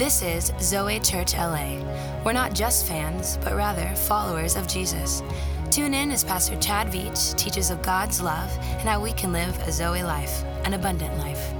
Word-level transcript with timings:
This 0.00 0.22
is 0.22 0.50
Zoe 0.62 0.98
Church 0.98 1.34
LA. 1.34 1.76
We're 2.24 2.32
not 2.32 2.54
just 2.54 2.88
fans, 2.88 3.36
but 3.44 3.54
rather 3.54 3.86
followers 3.94 4.56
of 4.56 4.66
Jesus. 4.66 5.22
Tune 5.70 5.92
in 5.92 6.10
as 6.10 6.24
Pastor 6.24 6.56
Chad 6.56 6.86
Veach 6.86 7.36
teaches 7.36 7.68
of 7.68 7.82
God's 7.82 8.22
love 8.22 8.50
and 8.60 8.88
how 8.88 8.98
we 8.98 9.12
can 9.12 9.30
live 9.30 9.54
a 9.68 9.70
Zoe 9.70 10.02
life, 10.02 10.42
an 10.64 10.72
abundant 10.72 11.18
life. 11.18 11.52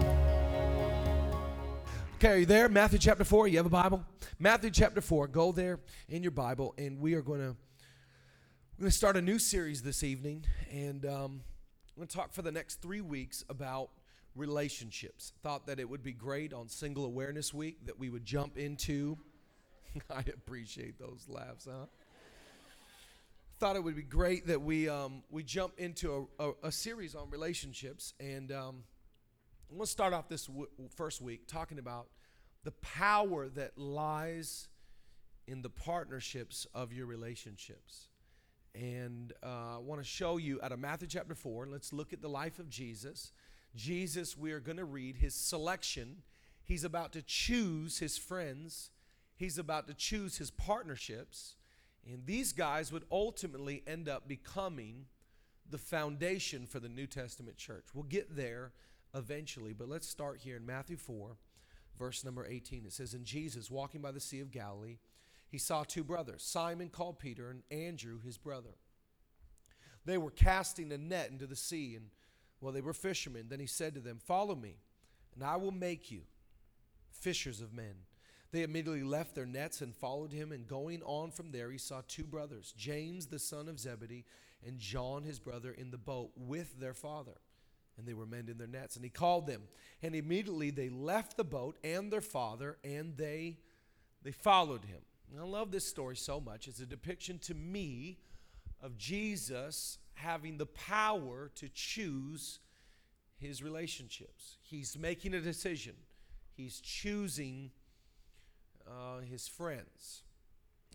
Okay, 2.15 2.29
are 2.29 2.37
you 2.39 2.47
there? 2.47 2.71
Matthew 2.71 2.99
chapter 2.99 3.25
4. 3.25 3.49
You 3.49 3.59
have 3.59 3.67
a 3.67 3.69
Bible? 3.69 4.03
Matthew 4.39 4.71
chapter 4.71 5.03
4. 5.03 5.29
Go 5.29 5.53
there 5.53 5.79
in 6.09 6.23
your 6.23 6.33
Bible, 6.33 6.75
and 6.79 6.99
we 6.99 7.13
are 7.13 7.23
going 7.23 7.41
to 7.41 7.55
we're 8.79 8.85
going 8.85 8.91
to 8.91 8.97
start 8.97 9.19
a 9.19 9.23
new 9.23 9.39
series 9.39 9.83
this 9.83 10.03
evening, 10.03 10.47
and 10.73 11.05
um, 11.05 11.43
I'm 11.91 11.97
going 11.97 12.09
to 12.09 12.17
talk 12.17 12.33
for 12.33 12.41
the 12.41 12.53
next 12.53 12.81
three 12.81 13.03
weeks 13.03 13.45
about 13.51 13.91
relationships. 14.41 15.33
Thought 15.43 15.67
that 15.67 15.79
it 15.79 15.89
would 15.89 16.03
be 16.03 16.13
great 16.13 16.53
on 16.53 16.69
Single 16.69 17.05
Awareness 17.05 17.55
Week 17.55 17.87
that 17.87 17.99
we 17.99 18.09
would 18.09 18.25
jump 18.25 18.59
into. 18.59 19.19
I 20.11 20.21
appreciate 20.21 20.99
those 20.99 21.27
laughs, 21.29 21.69
huh? 21.71 21.87
Thought 23.61 23.77
it 23.77 23.85
would 23.85 23.95
be 23.95 24.03
great 24.03 24.47
that 24.47 24.63
we 24.63 24.89
um, 24.89 25.23
we 25.31 25.43
jump 25.43 25.75
into 25.79 26.29
a, 26.39 26.45
a, 26.49 26.53
a, 26.65 26.73
series 26.73 27.15
on 27.15 27.29
relationships, 27.29 28.15
and 28.19 28.51
um, 28.51 28.85
I'm 29.69 29.77
going 29.77 29.81
to 29.81 29.87
start 29.87 30.15
off 30.15 30.31
this 30.31 30.47
w- 30.47 30.67
first 30.97 31.21
week 31.21 31.47
talking 31.47 31.79
about 31.79 32.07
the 32.65 32.73
power 32.73 33.49
that 33.51 33.77
lies 33.77 34.69
in 35.47 35.61
the 35.61 35.69
partnerships 35.69 36.67
of 36.75 36.95
your 36.95 37.05
relationships. 37.05 38.09
And 38.75 39.35
uh, 39.43 39.77
I 39.77 39.79
want 39.79 40.01
to 40.01 40.07
show 40.07 40.39
you 40.39 40.61
out 40.63 40.73
of 40.73 40.79
Matthew 40.79 41.09
chapter 41.09 41.35
4. 41.35 41.67
Let's 41.67 41.93
look 41.93 42.13
at 42.13 42.23
the 42.23 42.29
life 42.29 42.59
of 42.59 42.71
Jesus. 42.71 43.33
Jesus, 43.75 44.37
we 44.37 44.53
are 44.53 44.61
going 44.61 44.77
to 44.77 44.85
read 44.85 45.17
his 45.17 45.35
selection. 45.35 46.23
He's 46.65 46.85
about 46.85 47.13
to 47.13 47.23
choose 47.23 47.99
his 47.99 48.19
friends, 48.19 48.91
he's 49.37 49.59
about 49.59 49.87
to 49.89 49.95
choose 49.95 50.39
his 50.39 50.51
partnerships. 50.51 51.57
And 52.11 52.25
these 52.25 52.53
guys 52.53 52.91
would 52.93 53.05
ultimately 53.13 53.83
end 53.87 54.09
up 54.09 54.27
becoming 54.27 55.05
the 55.69 55.79
foundation 55.79 56.67
for 56.67 56.81
the 56.81 56.89
New 56.89 57.07
Testament 57.07 57.59
church. 57.59 57.89
We'll 57.95 58.05
get 58.05 58.35
there 58.35 58.73
eventually, 59.15 59.73
but 59.73 59.89
let's 59.89 60.09
start 60.09 60.41
here 60.41 60.57
in 60.57 60.65
Matthew 60.65 60.97
4, 60.97 61.37
verse 61.99 62.25
number 62.25 62.47
18. 62.47 62.87
It 62.87 62.93
says, 62.93 63.13
And 63.13 63.25
Jesus, 63.25 63.71
walking 63.71 64.01
by 64.01 64.13
the 64.13 64.21
Sea 64.21 64.41
of 64.41 64.51
Galilee, 64.51 64.99
he 65.49 65.59
saw 65.59 65.83
two 65.83 66.05
brothers, 66.05 66.43
Simon 66.43 66.89
called 66.89 67.19
Peter 67.19 67.51
and 67.51 67.63
Andrew 67.71 68.21
his 68.25 68.39
brother. 68.39 68.77
They 70.05 70.17
were 70.17 70.31
casting 70.31 70.93
a 70.93 70.99
net 70.99 71.31
into 71.31 71.47
the 71.47 71.57
sea, 71.57 71.97
and 71.97 72.07
well, 72.61 72.73
they 72.73 72.81
were 72.81 72.93
fishermen. 72.93 73.47
Then 73.49 73.61
he 73.61 73.67
said 73.67 73.95
to 73.95 74.01
them, 74.01 74.19
Follow 74.19 74.55
me, 74.55 74.77
and 75.35 75.45
I 75.45 75.57
will 75.57 75.73
make 75.73 76.11
you 76.11 76.23
fishers 77.11 77.61
of 77.61 77.73
men. 77.73 77.95
They 78.53 78.63
immediately 78.63 79.05
left 79.05 79.35
their 79.35 79.47
nets 79.47 79.81
and 79.81 79.95
followed 79.95 80.33
him, 80.33 80.51
and 80.53 80.67
going 80.67 81.03
on 81.05 81.31
from 81.31 81.53
there, 81.53 81.71
he 81.71 81.79
saw 81.79 82.03
two 82.07 82.25
brothers, 82.25 82.75
James 82.77 83.27
the 83.27 83.39
son 83.39 83.69
of 83.69 83.79
Zebedee, 83.79 84.25
and 84.67 84.79
John 84.79 85.23
his 85.23 85.39
brother, 85.39 85.71
in 85.71 85.91
the 85.91 85.99
boat 85.99 86.33
with 86.37 86.81
their 86.81 86.95
father. 86.95 87.37
And 87.97 88.07
they 88.09 88.15
were 88.15 88.27
mending 88.27 88.57
their 88.57 88.67
nets. 88.67 88.97
And 88.97 89.05
he 89.05 89.11
called 89.11 89.47
them. 89.47 89.63
And 90.03 90.15
immediately 90.15 90.71
they 90.71 90.89
left 90.89 91.37
the 91.37 91.45
boat 91.45 91.77
and 91.85 92.11
their 92.11 92.21
father, 92.21 92.79
and 92.83 93.17
they, 93.17 93.59
they 94.23 94.33
followed 94.33 94.85
him. 94.85 95.01
And 95.31 95.41
I 95.41 95.45
love 95.45 95.71
this 95.71 95.87
story 95.87 96.17
so 96.17 96.41
much. 96.41 96.67
It's 96.67 96.81
a 96.81 96.87
depiction 96.87 97.39
to 97.41 97.55
me 97.55 98.19
of 98.83 98.97
Jesus 98.99 99.99
having 100.23 100.59
the 100.59 100.67
power 100.67 101.51
to 101.57 101.69
choose 101.69 102.61
his 103.39 103.63
relationships. 103.63 104.59
He's 104.63 104.99
making 104.99 105.35
a 105.35 105.41
decision, 105.41 105.95
he's 106.57 106.81
choosing 106.81 107.71
uh, 108.87 109.21
his 109.21 109.49
friends. 109.49 110.23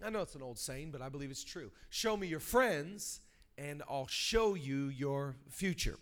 I 0.04 0.10
know 0.10 0.22
it's 0.22 0.36
an 0.36 0.42
old 0.42 0.60
saying, 0.60 0.92
but 0.92 1.02
I 1.02 1.10
believe 1.10 1.32
it's 1.32 1.44
true. 1.44 1.72
Show 1.90 2.18
me 2.18 2.28
your 2.28 2.42
friends, 2.42 3.22
and 3.58 3.82
I'll 3.90 4.08
show 4.08 4.54
you 4.54 4.88
your 4.88 5.36
future. 5.50 5.98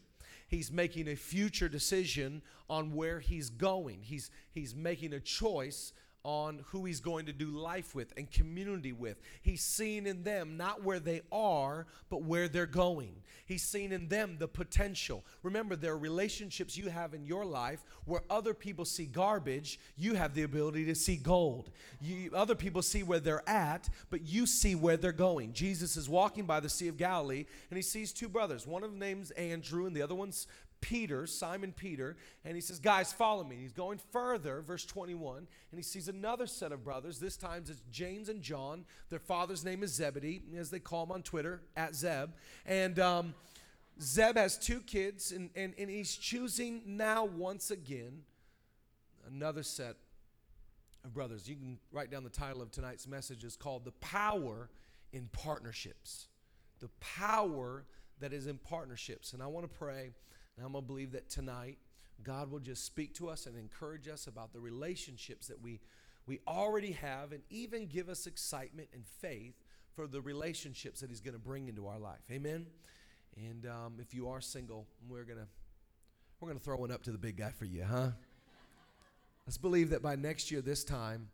He's 0.47 0.71
making 0.71 1.07
a 1.07 1.15
future 1.15 1.69
decision 1.69 2.41
on 2.69 2.93
where 2.93 3.19
he's 3.19 3.49
going. 3.49 3.99
He's, 4.01 4.31
he's 4.51 4.75
making 4.75 5.13
a 5.13 5.19
choice 5.19 5.93
on 6.23 6.63
who 6.67 6.85
he's 6.85 6.99
going 6.99 7.25
to 7.25 7.33
do 7.33 7.47
life 7.47 7.93
with 7.93 8.13
and 8.15 8.31
community 8.31 8.93
with. 8.93 9.17
He's 9.41 9.61
seeing 9.61 10.07
in 10.07 10.23
them 10.23 10.55
not 10.55 10.83
where 10.83 10.99
they 10.99 11.21
are, 11.31 11.85
but 12.09 12.23
where 12.23 12.47
they're 12.47 12.65
going. 12.65 13.13
He's 13.45 13.63
seeing 13.63 13.91
in 13.91 14.07
them 14.07 14.37
the 14.39 14.47
potential. 14.47 15.25
Remember, 15.41 15.75
there 15.75 15.91
are 15.91 15.97
relationships 15.97 16.77
you 16.77 16.89
have 16.89 17.13
in 17.13 17.25
your 17.25 17.43
life 17.43 17.83
where 18.05 18.21
other 18.29 18.53
people 18.53 18.85
see 18.85 19.05
garbage, 19.05 19.79
you 19.97 20.15
have 20.15 20.33
the 20.33 20.43
ability 20.43 20.85
to 20.85 20.95
see 20.95 21.17
gold. 21.17 21.69
You, 21.99 22.31
other 22.33 22.55
people 22.55 22.81
see 22.81 23.03
where 23.03 23.19
they're 23.19 23.47
at, 23.47 23.89
but 24.09 24.21
you 24.21 24.45
see 24.45 24.75
where 24.75 24.95
they're 24.95 25.11
going. 25.11 25.51
Jesus 25.51 25.97
is 25.97 26.07
walking 26.07 26.45
by 26.45 26.61
the 26.61 26.69
Sea 26.69 26.87
of 26.87 26.97
Galilee 26.97 27.45
and 27.69 27.77
he 27.77 27.83
sees 27.83 28.13
two 28.13 28.29
brothers. 28.29 28.65
One 28.65 28.83
of 28.83 28.91
them 28.91 28.99
name's 28.99 29.31
Andrew 29.31 29.85
and 29.85 29.95
the 29.95 30.01
other 30.01 30.15
one's 30.15 30.47
Peter, 30.83 31.25
Simon 31.25 31.71
Peter, 31.71 32.17
and 32.43 32.55
he 32.55 32.61
says, 32.61 32.77
Guys, 32.77 33.13
follow 33.13 33.45
me. 33.45 33.55
He's 33.55 33.71
going 33.71 34.01
further, 34.11 34.61
verse 34.61 34.83
21, 34.83 35.37
and 35.37 35.47
he 35.79 35.81
sees 35.81 36.09
another 36.09 36.45
set 36.45 36.73
of 36.73 36.83
brothers. 36.83 37.19
This 37.19 37.37
time 37.37 37.63
it's 37.65 37.81
James 37.89 38.27
and 38.27 38.41
John. 38.41 38.83
Their 39.09 39.19
father's 39.19 39.63
name 39.63 39.81
is 39.81 39.93
Zebedee, 39.93 40.41
as 40.57 40.69
they 40.69 40.79
call 40.79 41.03
him 41.03 41.13
on 41.13 41.23
Twitter, 41.23 41.61
at 41.77 41.95
Zeb. 41.95 42.31
And 42.65 42.99
um, 42.99 43.33
Zeb 44.01 44.35
has 44.35 44.57
two 44.57 44.81
kids, 44.81 45.31
and, 45.31 45.51
and, 45.55 45.73
and 45.77 45.89
he's 45.89 46.17
choosing 46.17 46.81
now, 46.85 47.23
once 47.23 47.71
again, 47.71 48.23
another 49.25 49.63
set 49.63 49.95
of 51.05 51.13
brothers. 51.13 51.47
You 51.47 51.55
can 51.55 51.79
write 51.93 52.11
down 52.11 52.25
the 52.25 52.29
title 52.29 52.61
of 52.61 52.71
tonight's 52.71 53.07
message 53.07 53.45
is 53.45 53.55
called 53.55 53.85
The 53.85 53.93
Power 53.93 54.69
in 55.13 55.29
Partnerships. 55.31 56.27
The 56.81 56.89
power 56.99 57.85
that 58.19 58.33
is 58.33 58.47
in 58.47 58.57
partnerships. 58.57 59.31
And 59.31 59.41
I 59.41 59.47
want 59.47 59.63
to 59.71 59.77
pray 59.77 60.11
and 60.57 60.65
I'm 60.65 60.71
going 60.71 60.83
to 60.83 60.87
believe 60.87 61.11
that 61.13 61.29
tonight 61.29 61.77
God 62.23 62.51
will 62.51 62.59
just 62.59 62.85
speak 62.85 63.13
to 63.15 63.29
us 63.29 63.45
and 63.45 63.57
encourage 63.57 64.07
us 64.07 64.27
about 64.27 64.53
the 64.53 64.59
relationships 64.59 65.47
that 65.47 65.61
we, 65.61 65.79
we 66.25 66.39
already 66.47 66.91
have 66.93 67.31
and 67.31 67.41
even 67.49 67.87
give 67.87 68.09
us 68.09 68.27
excitement 68.27 68.89
and 68.93 69.05
faith 69.05 69.55
for 69.95 70.07
the 70.07 70.21
relationships 70.21 71.01
that 71.01 71.09
He's 71.09 71.21
going 71.21 71.33
to 71.33 71.39
bring 71.39 71.67
into 71.67 71.87
our 71.87 71.99
life. 71.99 72.21
Amen? 72.31 72.67
And 73.35 73.65
um, 73.65 73.93
if 73.99 74.13
you 74.13 74.29
are 74.29 74.41
single, 74.41 74.87
we're 75.07 75.23
going 75.23 75.39
to 75.39 75.47
we're 76.39 76.49
going 76.49 76.59
to 76.59 76.63
throw 76.63 76.75
one 76.75 76.91
up 76.91 77.03
to 77.03 77.11
the 77.11 77.17
big 77.17 77.37
guy 77.37 77.51
for 77.51 77.63
you, 77.63 77.85
huh? 77.85 78.09
Let's 79.47 79.57
believe 79.57 79.91
that 79.91 80.01
by 80.01 80.17
next 80.17 80.51
year, 80.51 80.59
this 80.59 80.83
time, 80.83 81.29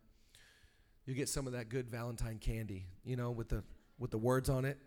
you 1.04 1.14
get 1.14 1.28
some 1.28 1.48
of 1.48 1.52
that 1.54 1.68
good 1.68 1.90
Valentine 1.90 2.38
candy, 2.38 2.86
you 3.04 3.16
know, 3.16 3.32
with 3.32 3.48
the 3.48 3.64
with 3.98 4.12
the 4.12 4.18
words 4.18 4.48
on 4.48 4.64
it. 4.64 4.78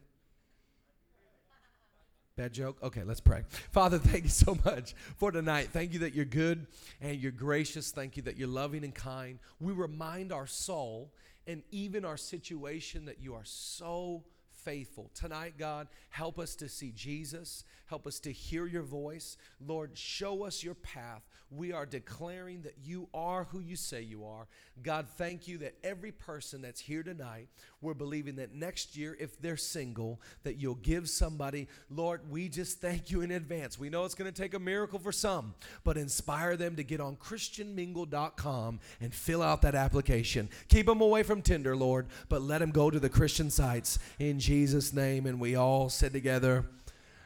Bad 2.36 2.52
joke? 2.52 2.78
Okay, 2.82 3.04
let's 3.04 3.20
pray. 3.20 3.44
Father, 3.72 4.00
thank 4.00 4.24
you 4.24 4.30
so 4.30 4.58
much 4.66 4.96
for 5.18 5.32
tonight. 5.32 5.70
Thank 5.72 5.94
you 5.94 6.00
that 6.00 6.16
you're 6.16 6.26
good 6.26 6.66
and 7.00 7.20
you're 7.20 7.32
gracious. 7.32 7.92
Thank 7.92 8.18
you 8.18 8.24
that 8.24 8.38
you're 8.38 8.48
loving 8.48 8.84
and 8.84 8.94
kind. 8.94 9.38
We 9.60 9.72
remind 9.72 10.32
our 10.32 10.48
soul 10.48 11.14
and 11.46 11.62
even 11.70 12.06
our 12.06 12.18
situation 12.18 13.06
that 13.06 13.22
you 13.22 13.36
are 13.36 13.44
so 13.46 14.24
faithful. 14.64 15.10
Tonight, 15.14 15.56
God, 15.58 15.88
help 16.10 16.40
us 16.40 16.56
to 16.56 16.70
see 16.70 16.92
Jesus. 16.96 17.64
Help 17.86 18.08
us 18.08 18.20
to 18.22 18.32
hear 18.32 18.66
your 18.66 18.82
voice. 18.82 19.38
Lord, 19.66 19.92
show 19.94 20.44
us 20.46 20.64
your 20.64 20.74
path. 20.74 21.22
We 21.52 21.72
are 21.72 21.86
declaring 21.86 22.64
that 22.64 22.76
you 22.84 23.08
are 23.14 23.44
who 23.52 23.60
you 23.60 23.76
say 23.76 24.02
you 24.02 24.26
are. 24.26 24.48
God, 24.82 25.08
thank 25.18 25.48
you 25.48 25.60
that 25.60 25.76
every 25.84 26.12
person 26.12 26.64
that's 26.64 26.80
here 26.80 27.04
tonight, 27.04 27.48
we're 27.82 27.94
believing 27.94 28.38
that 28.38 28.56
next 28.56 28.98
year, 28.98 29.16
if 29.20 29.40
they're 29.40 29.58
single, 29.58 30.20
that 30.42 30.56
you'll 30.56 30.76
give 30.76 31.08
somebody. 31.10 31.68
Lord, 31.92 32.22
we 32.32 32.50
just 32.50 32.82
thank 32.82 33.12
you 33.12 33.22
in 33.22 33.30
advance. 33.30 33.78
We 33.78 33.90
know 33.90 34.06
it's 34.06 34.16
going 34.16 34.32
to 34.32 34.42
take 34.42 34.56
a 34.56 34.60
miracle 34.60 34.98
for 34.98 35.12
some, 35.12 35.54
but 35.84 35.98
inspire 35.98 36.58
them 36.58 36.76
to 36.78 36.84
get 36.84 37.00
on 37.00 37.18
ChristianMingle.com 37.18 38.80
and 39.00 39.14
fill 39.14 39.44
out 39.44 39.62
that 39.62 39.76
application. 39.76 40.50
Keep 40.70 40.88
them 40.88 41.02
away 41.02 41.22
from 41.22 41.44
Tinder, 41.44 41.76
Lord, 41.76 42.08
but 42.30 42.42
let 42.42 42.60
them 42.60 42.72
go 42.72 42.90
to 42.90 43.00
the 43.00 43.10
Christian 43.10 43.52
sites 43.52 44.00
in 44.18 44.40
Jesus' 44.40 44.53
name. 44.94 45.26
And 45.26 45.40
we 45.40 45.56
all 45.56 45.90
said 45.90 46.14
together, 46.14 46.66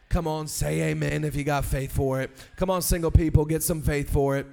Come 0.09 0.27
on, 0.27 0.47
say 0.47 0.81
amen 0.83 1.25
if 1.25 1.35
you 1.35 1.44
got 1.44 1.65
faith 1.65 1.91
for 1.91 2.21
it. 2.21 2.31
Come 2.56 2.69
on, 2.69 2.81
single 2.81 3.12
people, 3.12 3.44
get 3.44 3.62
some 3.62 3.81
faith 3.81 4.09
for 4.09 4.38
it. 4.38 4.47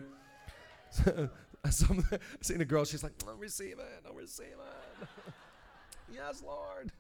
I 1.64 1.70
seen 1.70 2.60
a 2.60 2.64
girl, 2.64 2.84
she's 2.84 3.02
like, 3.02 3.12
I'm 3.28 3.38
receiving, 3.38 3.84
I'm 4.08 4.16
receiving. 4.16 4.52
yes, 6.12 6.42
Lord. 6.44 6.90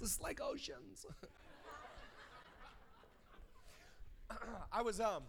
It's 0.00 0.20
like 0.20 0.40
oceans. 0.42 1.06
I 4.72 4.82
was 4.82 5.00
um 5.00 5.22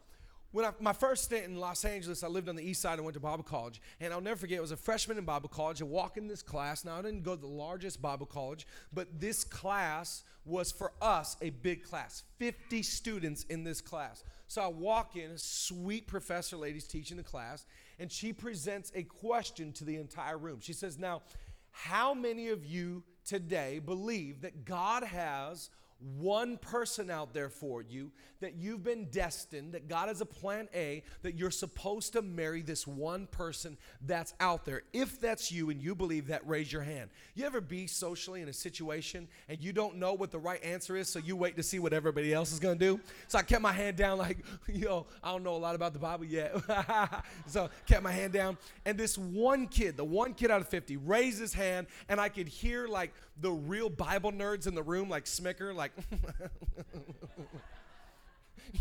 when 0.53 0.65
I, 0.65 0.71
my 0.79 0.94
first 0.94 1.25
stint 1.25 1.45
in 1.45 1.57
Los 1.57 1.83
Angeles, 1.83 2.23
I 2.23 2.27
lived 2.27 2.47
on 2.47 2.55
the 2.55 2.63
east 2.63 2.81
side 2.81 2.94
and 2.94 3.03
went 3.03 3.15
to 3.15 3.19
Bible 3.19 3.44
college. 3.44 3.81
And 4.00 4.13
I'll 4.13 4.21
never 4.21 4.39
forget, 4.39 4.59
I 4.59 4.61
was 4.61 4.71
a 4.71 4.77
freshman 4.77 5.17
in 5.17 5.25
Bible 5.25 5.50
college. 5.50 5.81
I 5.81 5.85
walk 5.85 6.15
in 6.15 6.27
this 6.27 6.44
class. 6.44 6.85
Now, 6.85 6.97
I 6.97 7.01
didn't 7.01 7.23
go 7.23 7.35
to 7.35 7.41
the 7.41 7.47
largest 7.47 8.01
Bible 8.01 8.27
college, 8.27 8.67
but 8.94 9.19
this 9.19 9.44
class 9.44 10.23
was 10.45 10.71
for 10.71 10.94
us 11.01 11.38
a 11.41 11.50
big 11.50 11.83
class 11.83 12.23
50 12.38 12.83
students 12.83 13.44
in 13.45 13.63
this 13.63 13.81
class. 13.81 14.23
So 14.47 14.61
I 14.61 14.67
walk 14.67 15.15
in, 15.15 15.31
a 15.31 15.38
sweet 15.39 16.05
professor 16.05 16.55
lady's 16.55 16.88
teaching 16.88 17.17
the 17.17 17.23
class, 17.23 17.65
and 17.97 18.11
she 18.11 18.31
presents 18.31 18.91
a 18.94 19.01
question 19.03 19.71
to 19.73 19.83
the 19.83 19.95
entire 19.95 20.38
room. 20.38 20.59
She 20.61 20.73
says, 20.73 21.00
Now, 21.00 21.23
how 21.71 22.13
many 22.13 22.50
of 22.50 22.63
you 22.63 23.03
today 23.25 23.79
believe 23.79 24.41
that 24.41 24.65
God 24.65 25.03
has 25.03 25.71
one 26.17 26.57
person 26.57 27.09
out 27.09 27.33
there 27.33 27.50
for 27.50 27.81
you, 27.81 28.11
that 28.41 28.55
you've 28.55 28.83
been 28.83 29.05
destined, 29.05 29.73
that 29.73 29.88
God 29.88 30.09
has 30.09 30.19
a 30.19 30.25
plan 30.25 30.67
A, 30.75 31.03
that 31.21 31.35
you're 31.35 31.50
supposed 31.50 32.13
to 32.13 32.21
marry 32.21 32.61
this 32.61 32.85
one 32.85 33.25
person 33.27 33.77
that's 34.05 34.33
out 34.41 34.65
there. 34.65 34.83
If 34.91 35.21
that's 35.21 35.51
you 35.51 35.69
and 35.69 35.81
you 35.81 35.95
believe 35.95 36.27
that, 36.27 36.45
raise 36.45 36.71
your 36.71 36.81
hand. 36.81 37.09
You 37.35 37.45
ever 37.45 37.61
be 37.61 37.88
socially 37.88 38.41
in 38.41 38.50
a 38.50 38.53
situation 38.53 39.29
and 39.47 39.63
you 39.63 39.71
don't 39.71 39.95
know 39.95 40.13
what 40.13 40.31
the 40.31 40.39
right 40.39 40.61
answer 40.61 40.97
is, 40.97 41.07
so 41.07 41.19
you 41.19 41.38
wait 41.38 41.55
to 41.55 41.63
see 41.63 41.79
what 41.79 41.94
everybody 41.94 42.33
else 42.33 42.51
is 42.51 42.59
gonna 42.59 42.75
do? 42.75 43.00
So 43.29 43.39
I 43.39 43.44
kept 43.44 43.61
my 43.61 43.71
hand 43.71 43.95
down, 43.95 44.17
like, 44.17 44.39
yo, 44.67 45.07
I 45.23 45.31
don't 45.31 45.44
know 45.44 45.55
a 45.55 45.57
lot 45.57 45.75
about 45.75 45.94
the 45.94 46.00
Bible 46.00 46.25
yet. 46.25 46.53
so 47.47 47.69
kept 47.88 48.03
my 48.03 48.11
hand 48.11 48.33
down. 48.33 48.57
And 48.85 48.97
this 48.97 49.17
one 49.17 49.67
kid, 49.67 49.95
the 49.95 50.03
one 50.03 50.33
kid 50.33 50.51
out 50.51 50.59
of 50.59 50.67
50, 50.67 50.97
raised 50.97 51.39
his 51.39 51.53
hand, 51.53 51.88
and 52.09 52.19
I 52.19 52.27
could 52.27 52.50
hear 52.50 52.88
like 52.88 53.13
the 53.39 53.51
real 53.51 53.89
Bible 53.89 54.31
nerds 54.31 54.68
in 54.68 54.75
the 54.75 54.83
room, 54.83 55.09
like 55.09 55.25
Smicker, 55.25 55.74
like, 55.75 55.91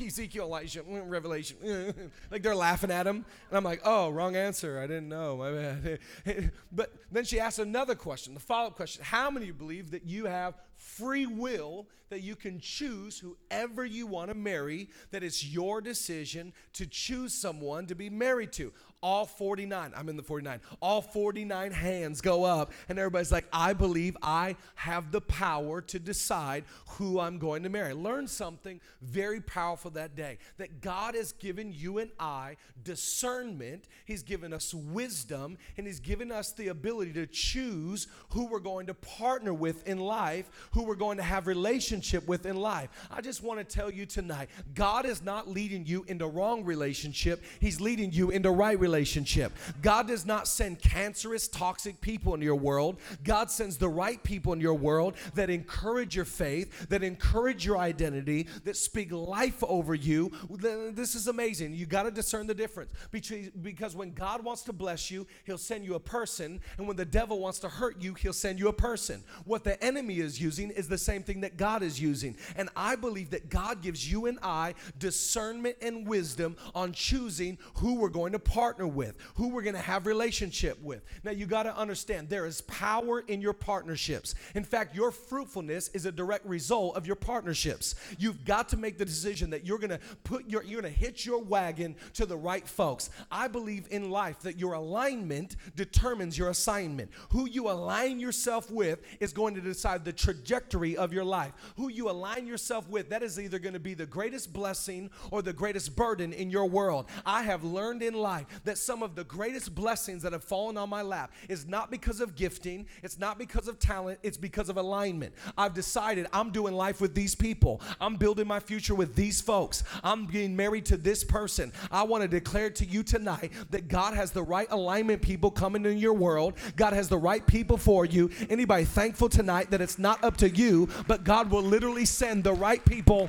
Ezekiel, 0.01 0.47
Elijah, 0.47 0.83
Revelation. 0.87 2.11
like 2.31 2.43
they're 2.43 2.55
laughing 2.55 2.91
at 2.91 3.07
him. 3.07 3.25
And 3.49 3.57
I'm 3.57 3.65
like, 3.65 3.81
oh, 3.85 4.11
wrong 4.11 4.37
answer. 4.37 4.79
I 4.79 4.87
didn't 4.87 5.09
know. 5.09 5.37
My 5.37 5.53
bad. 5.53 6.53
but 6.71 6.95
then 7.11 7.25
she 7.25 7.39
asked 7.41 7.59
another 7.59 7.95
question, 7.95 8.35
the 8.35 8.41
follow 8.41 8.69
up 8.69 8.77
question 8.77 9.05
How 9.05 9.31
many 9.31 9.51
believe 9.51 9.91
that 9.91 10.05
you 10.07 10.27
have 10.27 10.55
free 10.77 11.27
will 11.27 11.87
that 12.11 12.21
you 12.21 12.37
can 12.37 12.61
choose 12.61 13.19
whoever 13.19 13.85
you 13.85 14.07
want 14.07 14.31
to 14.31 14.35
marry, 14.37 14.91
that 15.13 15.23
it's 15.23 15.45
your 15.45 15.81
decision 15.81 16.53
to 16.75 16.87
choose 16.87 17.33
someone 17.33 17.87
to 17.87 17.95
be 17.95 18.11
married 18.11 18.53
to? 18.53 18.73
All 19.03 19.27
49, 19.27 19.93
I'm 19.97 20.09
in 20.09 20.17
the 20.17 20.23
49, 20.23 20.61
all 20.81 21.03
49 21.03 21.73
hands 21.73 22.21
go 22.21 22.45
up, 22.45 22.73
and 22.89 22.99
everybody's 22.99 23.33
like, 23.33 23.47
I 23.53 23.73
believe 23.73 24.17
I 24.23 24.57
have 24.77 25.11
the 25.11 25.21
power 25.21 25.81
to 25.83 25.99
decide 25.99 26.65
who 26.91 27.19
I'm 27.19 27.39
going 27.39 27.65
to 27.65 27.69
marry. 27.69 27.95
Learn 27.95 28.29
something 28.29 28.81
very 29.01 29.41
powerful 29.41 29.91
that 29.93 30.15
day 30.15 30.39
that 30.59 30.81
God 30.81 31.17
has 31.17 31.33
given 31.33 31.73
you 31.73 31.99
and 31.99 32.11
I 32.21 32.57
discernment, 32.85 33.89
He's 34.05 34.23
given 34.23 34.53
us 34.53 34.73
wisdom, 34.73 35.59
and 35.77 35.87
He's 35.87 36.01
given 36.01 36.31
us 36.31 36.53
the 36.53 36.69
ability 36.69 37.13
to 37.15 37.27
choose 37.27 38.07
who 38.31 38.47
we're 38.47 38.61
going 38.61 38.87
to 38.87 38.95
partner 38.95 39.53
with 39.53 39.87
in 39.89 39.99
life, 39.99 40.69
who 40.73 40.85
we're 40.85 40.95
going 40.95 41.17
to 41.17 41.25
have 41.25 41.49
relationship 41.49 42.29
with 42.29 42.47
in 42.47 42.57
life. 42.57 42.89
I 43.11 43.21
just 43.21 43.43
want 43.43 43.59
to 43.59 43.65
tell 43.65 43.91
you 43.91 44.07
tonight, 44.07 44.49
God 44.75 45.07
is 45.07 45.23
not 45.23 45.49
leading 45.49 45.85
you 45.87 46.05
into 46.07 46.29
wrong 46.29 46.65
relationship, 46.65 47.43
He's 47.59 47.81
leading 47.81 48.13
you 48.13 48.31
into 48.31 48.51
right 48.53 48.79
relationship 48.79 48.92
relationship. 48.93 49.53
God 49.81 50.07
does 50.07 50.27
not 50.27 50.47
send 50.47 50.79
cancerous, 50.79 51.49
toxic 51.49 51.99
people 52.03 52.35
into 52.35 52.45
your 52.45 52.57
world. 52.57 52.99
God 53.25 53.51
sends 53.51 53.79
the 53.79 53.89
right 53.89 54.23
people 54.23 54.53
in 54.53 54.61
your 54.61 54.75
world 54.75 55.15
that 55.35 55.49
encourage 55.49 56.15
your 56.15 56.27
faith, 56.27 56.89
that 56.91 57.03
encourage 57.03 57.65
your 57.65 57.79
identity, 57.79 58.47
that 58.65 58.77
speak 58.77 59.11
life 59.11 59.65
over 59.67 59.95
you. 59.95 60.31
This 60.51 61.15
is 61.15 61.27
amazing. 61.27 61.73
You 61.73 61.87
got 61.87 62.03
to 62.03 62.11
discern 62.11 62.47
the 62.47 62.55
difference 62.55 62.91
because 63.11 63.97
when 63.97 64.13
God 64.13 64.45
wants 64.45 64.61
to 64.65 64.75
bless 64.75 65.11
you, 65.11 65.27
He'll 65.45 65.57
send 65.57 65.87
you 65.87 65.95
a 65.95 66.01
person, 66.01 66.61
and 66.77 66.87
when 66.87 66.99
the 66.99 67.07
devil 67.07 67.39
wants 67.39 67.61
to 67.61 67.71
hurt 67.71 68.03
you, 68.03 68.13
He'll 68.13 68.35
send 68.35 68.59
you 68.59 68.69
a 68.69 68.75
person. 68.75 69.25
What 69.47 69.65
the 69.65 69.83
enemy 69.83 70.19
is 70.19 70.39
using 70.39 70.71
is 70.71 70.87
the 70.87 70.99
same 70.99 71.23
thing 71.23 71.41
that 71.41 71.57
God 71.57 71.83
is 71.83 71.99
using. 71.99 72.37
And 72.57 72.69
I 72.77 72.97
believe 72.97 73.31
that 73.31 73.49
God 73.49 73.81
gives 73.81 74.11
you 74.11 74.27
and 74.27 74.39
I 74.43 74.75
discernment 74.99 75.77
and 75.81 76.07
wisdom 76.07 76.57
on 76.75 76.93
choosing 76.93 77.57
who 77.77 77.95
we're 77.95 78.11
going 78.11 78.33
to 78.33 78.39
partner 78.39 78.82
partner 78.83 78.97
with, 78.97 79.17
who 79.35 79.49
we're 79.49 79.63
going 79.63 79.75
to 79.75 79.81
have 79.81 80.07
relationship 80.07 80.81
with. 80.83 81.03
Now 81.25 81.31
you 81.31 81.47
got 81.47 81.65
to 81.65 81.77
understand 81.77 82.29
there 82.29 82.47
is 82.47 82.61
power 82.63 83.21
in 83.21 83.41
your 83.41 83.53
partnerships. 83.53 84.35
In 84.55 84.65
fact, 84.65 84.95
your 84.95 85.11
fruitfulness 85.11 85.89
is 85.89 86.07
a 86.07 86.13
direct 86.13 86.47
result 86.47 86.97
of 86.97 87.07
your 87.07 87.17
partnerships. 87.17 87.95
You've 88.19 88.45
got 88.45 88.69
to 88.71 88.77
make 88.77 88.99
the 88.99 89.05
decision 89.05 89.51
that 89.51 89.65
you're 89.65 89.79
going 89.79 89.91
to 89.91 90.01
put 90.25 90.49
your 90.49 90.63
you're 90.63 90.81
going 90.81 90.93
to 90.93 90.99
hitch 90.99 91.27
your 91.27 91.43
wagon 91.43 91.97
to 92.15 92.27
the 92.27 92.37
right 92.37 92.67
folks. 92.67 93.11
I 93.31 93.49
believe 93.49 93.87
in 93.91 94.11
life 94.11 94.41
that 94.41 94.59
your 94.59 94.75
alignment 94.75 95.57
determines 95.77 96.37
your 96.37 96.51
assignment. 96.51 97.11
Who 97.31 97.49
you 97.49 97.71
align 97.71 98.21
yourself 98.21 98.71
with 98.71 99.01
is 99.21 99.33
going 99.33 99.55
to 99.55 99.61
decide 99.61 100.05
the 100.05 100.13
trajectory 100.13 100.97
of 100.97 101.13
your 101.13 101.25
life. 101.25 101.53
Who 101.77 101.89
you 101.89 102.11
align 102.11 102.47
yourself 102.47 102.89
with, 102.89 103.11
that 103.11 103.23
is 103.23 103.39
either 103.39 103.59
going 103.59 103.75
to 103.75 103.81
be 103.81 103.95
the 103.95 104.07
greatest 104.07 104.53
blessing 104.53 105.11
or 105.31 105.43
the 105.43 105.53
greatest 105.53 105.95
burden 105.95 106.33
in 106.33 106.51
your 106.51 106.67
world. 106.67 107.07
I 107.25 107.43
have 107.43 107.65
learned 107.65 108.03
in 108.03 108.15
life 108.15 108.47
that 108.65 108.72
that 108.73 108.79
some 108.79 109.03
of 109.03 109.15
the 109.15 109.25
greatest 109.25 109.75
blessings 109.75 110.23
that 110.23 110.33
have 110.33 110.43
fallen 110.43 110.79
on 110.79 110.89
my 110.89 111.03
lap 111.03 111.31
is 111.47 111.67
not 111.67 111.91
because 111.91 112.23
of 112.23 112.35
gifting, 112.35 112.87
it's 113.03 113.19
not 113.19 113.39
because 113.39 113.69
of 113.69 113.79
talent, 113.79 114.19
it's 114.23 114.39
because 114.39 114.71
of 114.71 114.79
alignment. 114.79 115.35
I've 115.59 115.75
decided 115.75 116.27
I'm 116.33 116.51
doing 116.53 116.73
life 116.73 116.99
with 116.99 117.15
these 117.15 117.35
people. 117.35 117.83
I'm 118.01 118.17
building 118.17 118.47
my 118.47 118.61
future 118.61 118.95
with 118.95 119.15
these 119.15 119.43
folks. 119.43 119.85
I'm 120.03 120.25
getting 120.25 120.57
married 120.57 120.87
to 120.87 120.97
this 120.97 121.23
person. 121.23 121.71
I 121.91 122.05
want 122.05 122.23
to 122.23 122.29
declare 122.29 122.71
to 122.71 122.87
you 122.87 123.03
tonight 123.03 123.53
that 123.69 123.89
God 123.89 124.15
has 124.15 124.31
the 124.31 124.43
right 124.43 124.69
alignment 124.71 125.21
people 125.21 125.51
coming 125.51 125.85
in 125.85 125.99
your 125.99 126.15
world. 126.15 126.55
God 126.75 126.95
has 126.95 127.11
the 127.11 127.19
right 127.19 127.47
people 127.47 127.77
for 127.77 128.07
you. 128.07 128.31
Anybody 128.49 128.87
thankful 128.87 129.29
tonight 129.29 129.71
that 129.71 129.83
it's 129.83 129.99
not 129.99 130.25
up 130.25 130.39
to 130.39 130.49
you, 130.49 130.89
but 131.07 131.25
God 131.25 131.51
will 131.51 131.63
literally 131.63 132.07
send 132.07 132.43
the 132.43 132.55
right 132.55 132.83
people. 132.87 133.29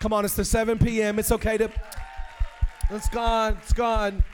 Come 0.00 0.12
on, 0.12 0.24
it's 0.24 0.34
the 0.34 0.44
7 0.44 0.76
p.m. 0.80 1.20
It's 1.20 1.30
okay 1.30 1.56
to. 1.58 1.70
It's 2.90 3.08
gone. 3.08 3.56
It's 3.62 3.72
gone. 3.72 4.24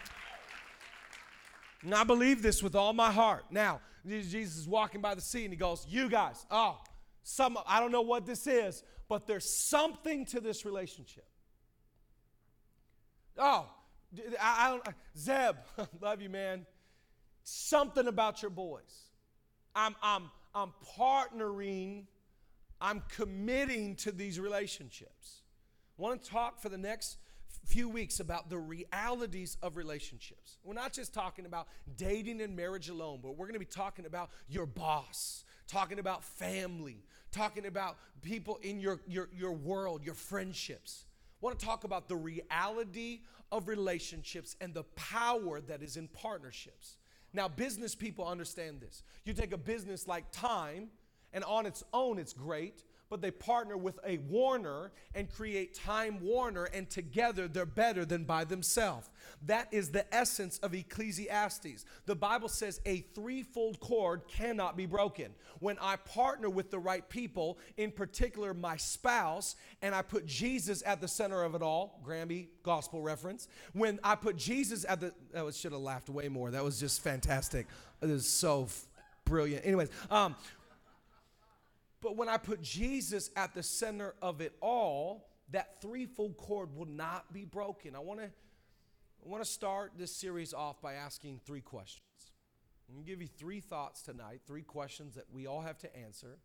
And 1.82 1.94
I 1.94 2.04
believe 2.04 2.42
this 2.42 2.62
with 2.62 2.74
all 2.74 2.92
my 2.92 3.10
heart. 3.10 3.44
Now, 3.50 3.80
Jesus 4.06 4.56
is 4.56 4.68
walking 4.68 5.00
by 5.00 5.14
the 5.14 5.20
sea 5.20 5.44
and 5.44 5.52
he 5.52 5.56
goes, 5.56 5.86
You 5.88 6.08
guys, 6.08 6.44
oh, 6.50 6.78
some, 7.22 7.58
I 7.66 7.80
don't 7.80 7.92
know 7.92 8.02
what 8.02 8.26
this 8.26 8.46
is, 8.46 8.82
but 9.08 9.26
there's 9.26 9.48
something 9.48 10.26
to 10.26 10.40
this 10.40 10.64
relationship. 10.64 11.26
Oh, 13.36 13.66
I, 14.40 14.66
I 14.66 14.70
don't, 14.70 14.88
uh, 14.88 14.92
Zeb, 15.16 15.56
love 16.00 16.20
you, 16.20 16.28
man. 16.28 16.66
Something 17.44 18.08
about 18.08 18.42
your 18.42 18.50
boys. 18.50 19.08
I'm, 19.74 19.94
I'm, 20.02 20.30
I'm 20.54 20.72
partnering, 20.98 22.04
I'm 22.80 23.02
committing 23.14 23.96
to 23.96 24.12
these 24.12 24.40
relationships. 24.40 25.42
Want 25.96 26.22
to 26.22 26.30
talk 26.30 26.60
for 26.60 26.68
the 26.68 26.78
next 26.78 27.18
few 27.68 27.88
weeks 27.88 28.18
about 28.18 28.48
the 28.48 28.58
realities 28.58 29.58
of 29.62 29.76
relationships. 29.76 30.56
We're 30.64 30.72
not 30.72 30.94
just 30.94 31.12
talking 31.12 31.44
about 31.44 31.68
dating 31.96 32.40
and 32.40 32.56
marriage 32.56 32.88
alone, 32.88 33.20
but 33.22 33.32
we're 33.32 33.44
going 33.44 33.52
to 33.52 33.58
be 33.58 33.66
talking 33.66 34.06
about 34.06 34.30
your 34.48 34.64
boss, 34.64 35.44
talking 35.66 35.98
about 35.98 36.24
family, 36.24 37.04
talking 37.30 37.66
about 37.66 37.98
people 38.22 38.58
in 38.62 38.80
your, 38.80 39.00
your, 39.06 39.28
your 39.36 39.52
world, 39.52 40.02
your 40.02 40.14
friendships. 40.14 41.04
I 41.40 41.44
want 41.44 41.58
to 41.58 41.64
talk 41.64 41.84
about 41.84 42.08
the 42.08 42.16
reality 42.16 43.20
of 43.52 43.68
relationships 43.68 44.56
and 44.62 44.72
the 44.72 44.84
power 44.96 45.60
that 45.60 45.82
is 45.82 45.98
in 45.98 46.08
partnerships. 46.08 46.96
Now, 47.34 47.48
business 47.48 47.94
people 47.94 48.26
understand 48.26 48.80
this. 48.80 49.02
You 49.26 49.34
take 49.34 49.52
a 49.52 49.58
business 49.58 50.08
like 50.08 50.30
time, 50.32 50.88
and 51.34 51.44
on 51.44 51.66
its 51.66 51.84
own, 51.92 52.18
it's 52.18 52.32
great 52.32 52.82
but 53.10 53.20
they 53.20 53.30
partner 53.30 53.76
with 53.76 53.98
a 54.06 54.18
Warner 54.18 54.92
and 55.14 55.30
create 55.32 55.74
Time 55.74 56.20
Warner, 56.20 56.64
and 56.64 56.88
together 56.88 57.48
they're 57.48 57.66
better 57.66 58.04
than 58.04 58.24
by 58.24 58.44
themselves. 58.44 59.10
That 59.46 59.68
is 59.70 59.90
the 59.90 60.12
essence 60.14 60.58
of 60.58 60.74
Ecclesiastes. 60.74 61.84
The 62.06 62.14
Bible 62.14 62.48
says 62.48 62.80
a 62.86 63.00
threefold 63.14 63.80
cord 63.80 64.22
cannot 64.28 64.76
be 64.76 64.86
broken. 64.86 65.32
When 65.60 65.76
I 65.80 65.96
partner 65.96 66.50
with 66.50 66.70
the 66.70 66.78
right 66.78 67.08
people, 67.08 67.58
in 67.76 67.90
particular 67.90 68.54
my 68.54 68.76
spouse, 68.76 69.56
and 69.82 69.94
I 69.94 70.02
put 70.02 70.26
Jesus 70.26 70.82
at 70.84 71.00
the 71.00 71.08
center 71.08 71.42
of 71.42 71.54
it 71.54 71.62
all, 71.62 72.00
Grammy 72.04 72.48
gospel 72.62 73.02
reference. 73.02 73.48
When 73.72 73.98
I 74.02 74.14
put 74.14 74.36
Jesus 74.36 74.84
at 74.88 75.00
the, 75.00 75.12
I 75.34 75.40
oh, 75.40 75.50
should 75.50 75.72
have 75.72 75.80
laughed 75.80 76.08
way 76.08 76.28
more. 76.28 76.50
That 76.50 76.64
was 76.64 76.78
just 76.78 77.02
fantastic. 77.02 77.66
It 78.02 78.10
is 78.10 78.28
so 78.28 78.68
brilliant. 79.24 79.64
Anyways, 79.64 79.90
um, 80.10 80.36
but 82.00 82.16
when 82.16 82.28
I 82.28 82.36
put 82.36 82.62
Jesus 82.62 83.30
at 83.36 83.54
the 83.54 83.62
center 83.62 84.14
of 84.22 84.40
it 84.40 84.54
all, 84.60 85.28
that 85.50 85.80
threefold 85.80 86.36
cord 86.36 86.74
will 86.76 86.86
not 86.86 87.32
be 87.32 87.44
broken. 87.44 87.96
I 87.96 88.00
want 88.00 88.20
to 88.20 88.26
I 88.26 89.28
want 89.28 89.42
to 89.42 89.50
start 89.50 89.92
this 89.98 90.14
series 90.14 90.54
off 90.54 90.80
by 90.80 90.94
asking 90.94 91.40
three 91.44 91.60
questions. 91.60 92.04
I'm 92.88 92.94
going 92.94 93.04
to 93.04 93.10
give 93.10 93.20
you 93.20 93.28
three 93.28 93.60
thoughts 93.60 94.00
tonight, 94.00 94.42
three 94.46 94.62
questions 94.62 95.16
that 95.16 95.24
we 95.32 95.46
all 95.46 95.60
have 95.60 95.76
to 95.78 95.96
answer. 95.96 96.38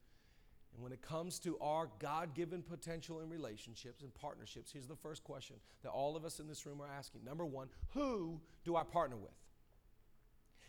And 0.73 0.83
when 0.83 0.91
it 0.91 1.01
comes 1.01 1.39
to 1.39 1.57
our 1.59 1.89
God 1.99 2.33
given 2.33 2.63
potential 2.63 3.21
in 3.21 3.29
relationships 3.29 4.01
and 4.01 4.13
partnerships, 4.13 4.71
here's 4.71 4.87
the 4.87 4.95
first 4.95 5.23
question 5.23 5.57
that 5.83 5.91
all 5.91 6.15
of 6.17 6.25
us 6.25 6.39
in 6.39 6.47
this 6.47 6.65
room 6.65 6.81
are 6.81 6.87
asking. 6.87 7.23
Number 7.23 7.45
one, 7.45 7.69
who 7.89 8.41
do 8.65 8.75
I 8.75 8.83
partner 8.83 9.15
with? 9.15 9.31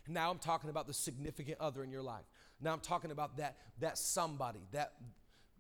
And 0.05 0.15
now 0.15 0.31
I'm 0.31 0.39
talking 0.39 0.69
about 0.69 0.87
the 0.87 0.93
significant 0.93 1.59
other 1.59 1.83
in 1.83 1.91
your 1.91 2.03
life. 2.03 2.27
Now 2.61 2.73
I'm 2.73 2.81
talking 2.81 3.11
about 3.11 3.37
that, 3.39 3.57
that 3.81 3.99
somebody, 3.99 4.61
that 4.73 4.93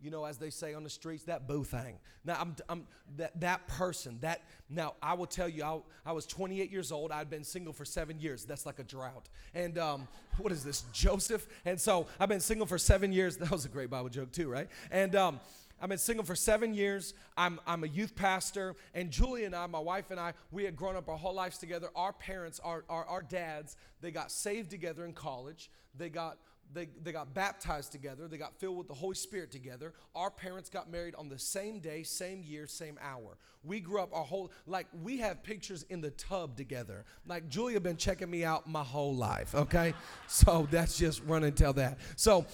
you 0.05 0.11
know, 0.11 0.27
as 0.27 0.37
they 0.37 0.51
say 0.51 0.75
on 0.75 0.85
the 0.85 0.91
streets, 0.91 1.25
that 1.25 1.49
boo 1.49 1.65
thing. 1.65 1.99
Now, 2.27 2.37
I'm, 2.39 2.55
I'm 2.69 2.87
that, 3.17 3.41
that 3.41 3.67
person, 3.69 4.19
that, 4.21 4.43
now 4.69 4.95
I 5.03 5.15
will 5.15 5.27
tell 5.27 5.49
you, 5.49 5.65
I, 5.65 5.81
I 6.05 6.13
was 6.13 6.27
28 6.27 6.71
years 6.71 6.93
old. 6.93 7.11
I'd 7.11 7.31
been 7.31 7.43
single 7.43 7.73
for 7.73 7.87
seven 7.87 8.21
years. 8.21 8.45
That's 8.45 8.67
like 8.67 8.79
a 8.79 8.83
drought. 8.85 9.31
And 9.55 9.79
um, 9.79 10.07
what 10.37 10.53
is 10.53 10.63
this, 10.63 10.85
Joseph? 10.93 11.47
And 11.65 11.81
so 11.81 12.07
I've 12.21 12.29
been 12.29 12.41
single 12.41 12.67
for 12.67 12.77
seven 12.77 13.13
years. 13.13 13.39
That 13.45 13.51
was 13.51 13.65
a 13.65 13.69
great 13.69 13.91
Bible 13.91 14.11
joke, 14.11 14.33
too, 14.33 14.51
right? 14.51 14.69
And, 14.91 15.17
um, 15.17 15.41
I've 15.83 15.89
been 15.89 15.99
single 15.99 16.25
for 16.25 16.37
seven 16.37 16.73
years. 16.73 17.15
I'm, 17.37 17.61
I'm 17.67 17.85
a 17.85 17.87
youth 17.87 18.15
pastor. 18.15 18.77
And 18.95 19.11
Julia 19.11 19.45
and 19.45 19.55
I, 19.55 19.67
my 19.67 19.81
wife 19.81 20.11
and 20.11 20.21
I, 20.21 20.33
we 20.51 20.65
had 20.65 20.77
grown 20.77 20.97
up 20.97 21.09
our 21.09 21.17
whole 21.17 21.35
lives 21.35 21.59
together. 21.59 21.89
Our 21.97 22.13
parents, 22.13 22.61
our, 22.63 22.85
our, 22.89 23.05
our 23.07 23.23
dads, 23.23 23.77
they 24.01 24.11
got 24.11 24.31
saved 24.31 24.71
together 24.71 25.05
in 25.05 25.13
college. 25.13 25.71
They 25.95 26.09
got 26.09 26.39
they, 26.73 26.88
they 27.02 27.12
got 27.12 27.35
baptized 27.35 27.92
together. 27.92 28.26
They 28.28 28.38
got 28.38 28.59
filled 28.59 28.78
with 28.78 28.88
the 28.88 28.94
Holy 28.94 29.14
Spirit 29.14 29.50
together. 29.50 29.92
Our 30.14 30.30
parents 30.30 30.68
got 30.68 30.90
married 30.90 31.14
on 31.14 31.28
the 31.28 31.38
same 31.38 31.78
day, 31.78 32.02
same 32.02 32.42
year, 32.42 32.66
same 32.66 32.99
hour. 33.02 33.37
We 33.62 33.80
grew 33.80 34.00
up 34.00 34.14
our 34.14 34.25
whole, 34.25 34.50
like, 34.66 34.87
we 35.02 35.18
have 35.18 35.42
pictures 35.42 35.85
in 35.88 36.00
the 36.00 36.11
tub 36.11 36.56
together. 36.56 37.04
Like, 37.26 37.49
Julia 37.49 37.80
been 37.80 37.97
checking 37.97 38.30
me 38.30 38.44
out 38.44 38.68
my 38.68 38.83
whole 38.83 39.14
life, 39.14 39.54
okay? 39.54 39.94
so 40.26 40.66
that's 40.71 40.99
just 40.99 41.23
run 41.25 41.44
and 41.44 41.56
tell 41.56 41.73
that. 41.75 41.99
So, 42.16 42.44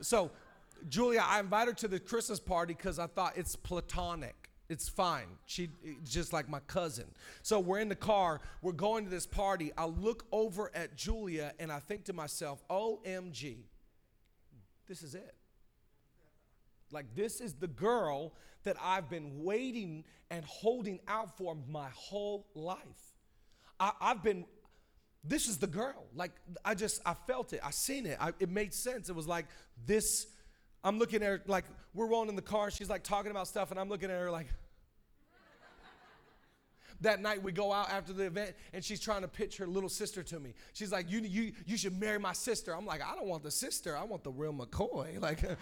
so, 0.00 0.30
Julia, 0.88 1.24
I 1.26 1.40
invited 1.40 1.70
her 1.70 1.74
to 1.76 1.88
the 1.88 2.00
Christmas 2.00 2.38
party 2.38 2.74
because 2.74 2.98
I 2.98 3.06
thought 3.06 3.36
it's 3.36 3.56
platonic. 3.56 4.43
It's 4.68 4.88
fine. 4.88 5.26
She 5.44 5.68
just 6.04 6.32
like 6.32 6.48
my 6.48 6.60
cousin. 6.60 7.06
So 7.42 7.60
we're 7.60 7.80
in 7.80 7.88
the 7.88 7.94
car. 7.94 8.40
We're 8.62 8.72
going 8.72 9.04
to 9.04 9.10
this 9.10 9.26
party. 9.26 9.72
I 9.76 9.84
look 9.84 10.24
over 10.32 10.70
at 10.74 10.96
Julia 10.96 11.52
and 11.58 11.70
I 11.70 11.80
think 11.80 12.04
to 12.04 12.12
myself, 12.12 12.62
"OMG, 12.68 13.64
this 14.86 15.02
is 15.02 15.14
it." 15.14 15.34
Like 16.90 17.14
this 17.14 17.40
is 17.40 17.54
the 17.54 17.66
girl 17.66 18.32
that 18.62 18.76
I've 18.82 19.10
been 19.10 19.44
waiting 19.44 20.04
and 20.30 20.44
holding 20.46 21.00
out 21.08 21.36
for 21.36 21.56
my 21.68 21.88
whole 21.92 22.46
life. 22.54 22.78
I, 23.78 23.92
have 24.00 24.22
been. 24.22 24.46
This 25.22 25.48
is 25.48 25.58
the 25.58 25.66
girl. 25.66 26.06
Like 26.14 26.32
I 26.64 26.74
just 26.74 27.02
I 27.04 27.14
felt 27.26 27.52
it. 27.52 27.60
I 27.62 27.70
seen 27.70 28.06
it. 28.06 28.16
I, 28.18 28.32
it 28.38 28.48
made 28.48 28.72
sense. 28.72 29.10
It 29.10 29.14
was 29.14 29.26
like 29.26 29.46
this 29.86 30.26
I'm 30.84 30.98
looking 30.98 31.22
at 31.22 31.28
her 31.28 31.42
like 31.46 31.64
we're 31.94 32.06
rolling 32.06 32.28
in 32.28 32.36
the 32.36 32.42
car. 32.42 32.70
She's 32.70 32.90
like 32.90 33.02
talking 33.02 33.30
about 33.30 33.48
stuff, 33.48 33.70
and 33.70 33.80
I'm 33.80 33.88
looking 33.88 34.10
at 34.10 34.20
her 34.20 34.30
like. 34.30 34.46
that 37.00 37.20
night 37.20 37.42
we 37.42 37.50
go 37.50 37.72
out 37.72 37.90
after 37.90 38.12
the 38.12 38.24
event, 38.24 38.54
and 38.72 38.84
she's 38.84 39.00
trying 39.00 39.22
to 39.22 39.28
pitch 39.28 39.56
her 39.56 39.66
little 39.66 39.88
sister 39.88 40.22
to 40.22 40.38
me. 40.38 40.54
She's 40.74 40.92
like, 40.92 41.10
"You, 41.10 41.20
you, 41.20 41.52
you 41.66 41.76
should 41.76 41.98
marry 41.98 42.18
my 42.18 42.34
sister." 42.34 42.76
I'm 42.76 42.86
like, 42.86 43.02
"I 43.02 43.14
don't 43.16 43.26
want 43.26 43.42
the 43.42 43.50
sister. 43.50 43.96
I 43.96 44.04
want 44.04 44.22
the 44.22 44.30
real 44.30 44.52
McCoy." 44.52 45.20
Like. 45.20 45.40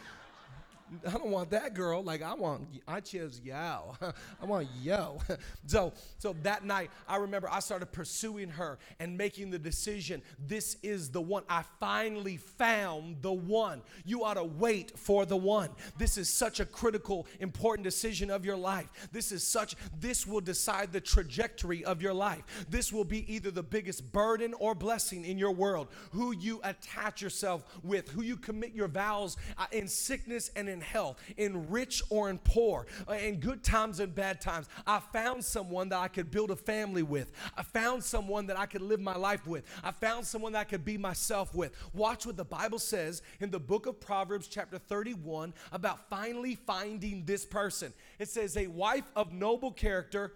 I 1.06 1.10
don't 1.12 1.28
want 1.30 1.50
that 1.50 1.74
girl. 1.74 2.02
Like 2.02 2.22
I 2.22 2.34
want, 2.34 2.66
I 2.86 3.00
choose 3.00 3.40
yo. 3.42 3.96
I 4.00 4.44
want 4.44 4.68
yo. 4.82 5.20
so, 5.66 5.92
so 6.18 6.34
that 6.42 6.64
night, 6.64 6.90
I 7.08 7.16
remember 7.16 7.48
I 7.50 7.60
started 7.60 7.86
pursuing 7.86 8.48
her 8.50 8.78
and 8.98 9.16
making 9.16 9.50
the 9.50 9.58
decision. 9.58 10.22
This 10.46 10.76
is 10.82 11.10
the 11.10 11.20
one. 11.20 11.44
I 11.48 11.64
finally 11.80 12.36
found 12.36 13.22
the 13.22 13.32
one. 13.32 13.82
You 14.04 14.24
ought 14.24 14.34
to 14.34 14.44
wait 14.44 14.98
for 14.98 15.24
the 15.24 15.36
one. 15.36 15.70
This 15.98 16.18
is 16.18 16.28
such 16.28 16.60
a 16.60 16.66
critical, 16.66 17.26
important 17.40 17.84
decision 17.84 18.30
of 18.30 18.44
your 18.44 18.56
life. 18.56 18.88
This 19.12 19.32
is 19.32 19.46
such. 19.46 19.74
This 19.98 20.26
will 20.26 20.40
decide 20.40 20.92
the 20.92 21.00
trajectory 21.00 21.84
of 21.84 22.02
your 22.02 22.14
life. 22.14 22.66
This 22.68 22.92
will 22.92 23.04
be 23.04 23.32
either 23.32 23.50
the 23.50 23.62
biggest 23.62 24.12
burden 24.12 24.54
or 24.54 24.74
blessing 24.74 25.24
in 25.24 25.38
your 25.38 25.52
world. 25.52 25.88
Who 26.10 26.32
you 26.32 26.60
attach 26.64 27.22
yourself 27.22 27.64
with, 27.82 28.10
who 28.10 28.22
you 28.22 28.36
commit 28.36 28.74
your 28.74 28.88
vows 28.88 29.36
uh, 29.56 29.66
in 29.72 29.88
sickness 29.88 30.50
and 30.56 30.68
in 30.68 30.81
health, 30.82 31.20
in 31.36 31.70
rich 31.70 32.02
or 32.10 32.28
in 32.30 32.38
poor, 32.38 32.86
uh, 33.08 33.14
in 33.14 33.40
good 33.40 33.62
times 33.62 34.00
and 34.00 34.14
bad 34.14 34.40
times. 34.40 34.68
I 34.86 35.00
found 35.12 35.44
someone 35.44 35.88
that 35.90 35.98
I 35.98 36.08
could 36.08 36.30
build 36.30 36.50
a 36.50 36.56
family 36.56 37.02
with. 37.02 37.32
I 37.56 37.62
found 37.62 38.04
someone 38.04 38.46
that 38.46 38.58
I 38.58 38.66
could 38.66 38.82
live 38.82 39.00
my 39.00 39.16
life 39.16 39.46
with. 39.46 39.64
I 39.82 39.92
found 39.92 40.26
someone 40.26 40.52
that 40.52 40.60
I 40.60 40.64
could 40.64 40.84
be 40.84 40.98
myself 40.98 41.54
with. 41.54 41.72
Watch 41.92 42.26
what 42.26 42.36
the 42.36 42.44
Bible 42.44 42.78
says 42.78 43.22
in 43.40 43.50
the 43.50 43.60
book 43.60 43.86
of 43.86 44.00
Proverbs, 44.00 44.48
chapter 44.48 44.78
31, 44.78 45.54
about 45.70 46.08
finally 46.10 46.54
finding 46.54 47.24
this 47.24 47.44
person. 47.44 47.92
It 48.18 48.28
says, 48.28 48.56
A 48.56 48.66
wife 48.66 49.10
of 49.16 49.32
noble 49.32 49.72
character, 49.72 50.32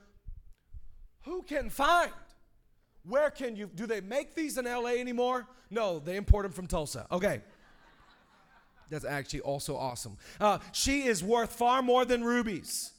who 1.22 1.42
can 1.42 1.70
find? 1.70 2.12
Where 3.04 3.30
can 3.30 3.56
you? 3.56 3.70
Do 3.72 3.86
they 3.86 4.00
make 4.00 4.34
these 4.34 4.58
in 4.58 4.64
LA 4.64 4.94
anymore? 4.94 5.46
No, 5.70 5.98
they 5.98 6.16
import 6.16 6.44
them 6.44 6.52
from 6.52 6.66
Tulsa. 6.66 7.06
Okay. 7.10 7.42
That's 8.90 9.04
actually 9.04 9.40
also 9.40 9.76
awesome. 9.76 10.16
Uh, 10.40 10.58
she 10.72 11.06
is 11.06 11.22
worth 11.22 11.52
far 11.52 11.82
more 11.82 12.04
than 12.04 12.22
rubies. 12.24 12.92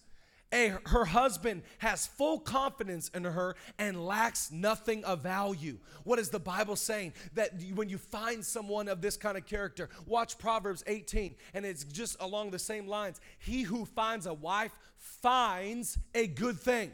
A, 0.54 0.74
her 0.86 1.04
husband 1.04 1.64
has 1.80 2.08
full 2.08 2.40
confidence 2.40 3.10
in 3.14 3.26
her 3.26 3.56
and 3.78 4.06
lacks 4.06 4.50
nothing 4.50 5.04
of 5.04 5.22
value. 5.22 5.78
What 6.06 6.20
is 6.20 6.30
the 6.30 6.40
Bible 6.40 6.78
saying? 6.78 7.14
That 7.34 7.52
when 7.76 7.90
you 7.90 7.98
find 7.98 8.46
someone 8.46 8.88
of 8.88 9.02
this 9.02 9.18
kind 9.18 9.38
of 9.38 9.46
character, 9.46 9.90
watch 10.06 10.38
Proverbs 10.38 10.86
18, 10.88 11.36
and 11.54 11.66
it's 11.66 11.84
just 11.84 12.16
along 12.22 12.52
the 12.52 12.60
same 12.60 12.88
lines. 12.88 13.20
He 13.40 13.64
who 13.64 13.84
finds 13.84 14.26
a 14.26 14.34
wife 14.34 14.72
finds 14.96 15.98
a 16.16 16.28
good 16.28 16.58
thing 16.58 16.92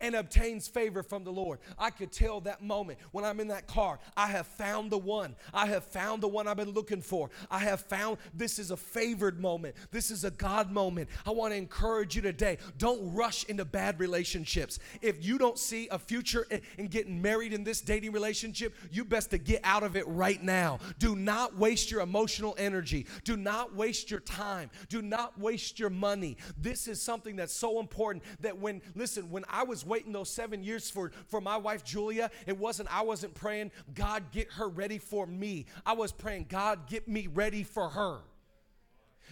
and 0.00 0.14
obtains 0.14 0.68
favor 0.68 1.02
from 1.02 1.24
the 1.24 1.32
Lord. 1.32 1.58
I 1.78 1.90
could 1.90 2.12
tell 2.12 2.40
that 2.42 2.62
moment 2.62 2.98
when 3.12 3.24
I'm 3.24 3.40
in 3.40 3.48
that 3.48 3.66
car, 3.66 3.98
I 4.16 4.26
have 4.28 4.46
found 4.46 4.90
the 4.90 4.98
one. 4.98 5.34
I 5.52 5.66
have 5.66 5.84
found 5.84 6.22
the 6.22 6.28
one 6.28 6.46
I've 6.46 6.56
been 6.56 6.72
looking 6.72 7.00
for. 7.00 7.30
I 7.50 7.58
have 7.60 7.80
found 7.80 8.18
this 8.32 8.58
is 8.58 8.70
a 8.70 8.76
favored 8.76 9.40
moment. 9.40 9.74
This 9.90 10.10
is 10.10 10.24
a 10.24 10.30
God 10.30 10.70
moment. 10.70 11.08
I 11.26 11.30
want 11.30 11.52
to 11.52 11.56
encourage 11.56 12.16
you 12.16 12.22
today 12.22 12.58
don't 12.78 13.14
rush 13.14 13.44
into 13.44 13.64
bad 13.64 14.00
relationships. 14.00 14.78
If 15.02 15.24
you 15.24 15.38
don't 15.38 15.58
see 15.58 15.88
a 15.88 15.98
future 15.98 16.46
in, 16.50 16.60
in 16.78 16.86
getting 16.88 17.20
married 17.20 17.52
in 17.52 17.64
this 17.64 17.80
dating 17.80 18.12
relationship, 18.12 18.74
you 18.90 19.04
best 19.04 19.30
to 19.30 19.38
get 19.38 19.60
out 19.64 19.82
of 19.82 19.96
it 19.96 20.06
right 20.06 20.42
now. 20.42 20.78
Do 20.98 21.16
not 21.16 21.56
waste 21.56 21.90
your 21.90 22.00
emotional 22.00 22.54
energy. 22.58 23.06
Do 23.24 23.36
not 23.36 23.74
waste 23.74 24.10
your 24.10 24.20
time. 24.20 24.70
Do 24.88 25.02
not 25.02 25.38
waste 25.38 25.78
your 25.78 25.90
money. 25.90 26.36
This 26.58 26.88
is 26.88 27.00
something 27.00 27.36
that's 27.36 27.54
so 27.54 27.80
important 27.80 28.24
that 28.40 28.58
when, 28.58 28.82
listen, 28.94 29.30
when 29.30 29.44
I 29.48 29.62
was 29.64 29.83
waiting 29.86 30.12
those 30.12 30.30
seven 30.30 30.62
years 30.62 30.90
for, 30.90 31.12
for 31.28 31.40
my 31.40 31.56
wife 31.56 31.84
Julia, 31.84 32.30
it 32.46 32.56
wasn't, 32.58 32.94
I 32.94 33.02
wasn't 33.02 33.34
praying, 33.34 33.70
God, 33.94 34.30
get 34.32 34.50
her 34.52 34.68
ready 34.68 34.98
for 34.98 35.26
me. 35.26 35.66
I 35.84 35.94
was 35.94 36.12
praying, 36.12 36.46
God, 36.48 36.86
get 36.88 37.08
me 37.08 37.26
ready 37.26 37.62
for 37.62 37.88
her. 37.88 38.18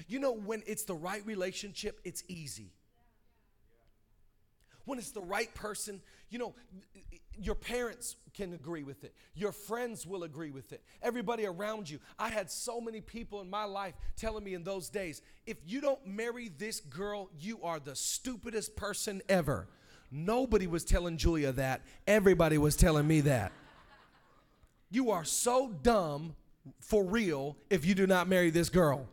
You 0.09 0.19
know, 0.19 0.33
when 0.33 0.63
it's 0.67 0.85
the 0.85 0.95
right 0.95 1.25
relationship, 1.27 2.01
it's 2.05 2.25
easy. 2.29 2.73
When 4.85 4.99
it's 4.99 5.13
the 5.13 5.21
right 5.21 5.53
person, 5.55 6.01
you 6.29 6.39
know, 6.39 6.55
your 7.39 7.55
parents 7.55 8.17
can 8.35 8.53
agree 8.53 8.83
with 8.83 9.05
it. 9.05 9.15
Your 9.35 9.53
friends 9.53 10.07
will 10.07 10.23
agree 10.23 10.51
with 10.51 10.73
it. 10.73 10.83
Everybody 11.03 11.47
around 11.47 11.89
you. 11.89 12.01
I 12.19 12.29
had 12.31 12.51
so 12.51 12.81
many 12.81 13.01
people 13.01 13.41
in 13.41 13.51
my 13.51 13.65
life 13.65 13.95
telling 14.17 14.43
me 14.43 14.55
in 14.55 14.65
those 14.65 14.89
days 14.89 15.23
if 15.47 15.59
you 15.67 15.81
don't 15.81 16.05
marry 16.07 16.49
this 16.49 16.81
girl, 16.81 17.31
you 17.39 17.63
are 17.63 17.79
the 17.79 17.95
stupidest 17.95 18.77
person 18.77 19.23
ever. 19.29 19.69
Nobody 20.13 20.67
was 20.67 20.85
telling 20.85 21.17
Julia 21.17 21.53
that. 21.53 21.81
Everybody 22.07 22.59
was 22.59 22.77
telling 22.77 23.07
me 23.07 23.23
that. 23.23 23.51
You 24.91 25.11
are 25.11 25.25
so 25.25 25.71
dumb 25.83 26.37
for 26.81 27.03
real 27.03 27.57
if 27.71 27.87
you 27.87 27.95
do 27.95 28.07
not 28.07 28.29
marry 28.29 28.51
this 28.51 28.69
girl. 28.69 29.09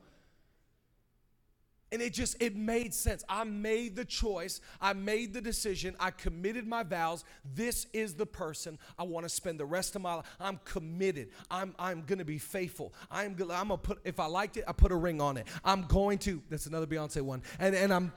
And 1.92 2.02
it 2.04 2.14
just 2.14 2.40
it 2.40 2.56
made 2.56 2.94
sense. 2.94 3.24
I 3.28 3.46
made 3.46 3.96
the 3.96 4.06
choice. 4.06 4.62
I 4.80 4.94
made 4.94 5.34
the 5.34 5.42
decision. 5.42 5.96
I 6.00 6.12
committed 6.12 6.68
my 6.68 6.84
vows. 6.84 7.24
This 7.56 7.88
is 7.94 8.14
the 8.14 8.28
person 8.28 8.78
I 9.00 9.04
want 9.04 9.26
to 9.26 9.30
spend 9.30 9.60
the 9.60 9.66
rest 9.66 9.96
of 9.96 10.04
my 10.04 10.16
life. 10.16 10.26
I'm 10.40 10.60
committed. 10.66 11.30
I'm 11.50 11.74
I'm 11.80 12.04
to 12.04 12.26
be 12.26 12.38
faithful. 12.38 12.94
I'm 13.10 13.34
gonna, 13.34 13.56
I'm 13.56 13.70
to 13.70 13.78
put 13.78 14.00
if 14.04 14.20
I 14.20 14.28
liked 14.28 14.58
it, 14.58 14.66
I 14.68 14.74
put 14.74 14.92
a 14.92 14.96
ring 14.96 15.20
on 15.20 15.38
it. 15.38 15.48
I'm 15.64 15.84
going 15.84 16.20
to 16.20 16.44
That's 16.50 16.68
another 16.68 16.86
Beyonce 16.86 17.22
one. 17.22 17.42
And 17.58 17.74
and 17.74 17.92
I'm 17.92 18.12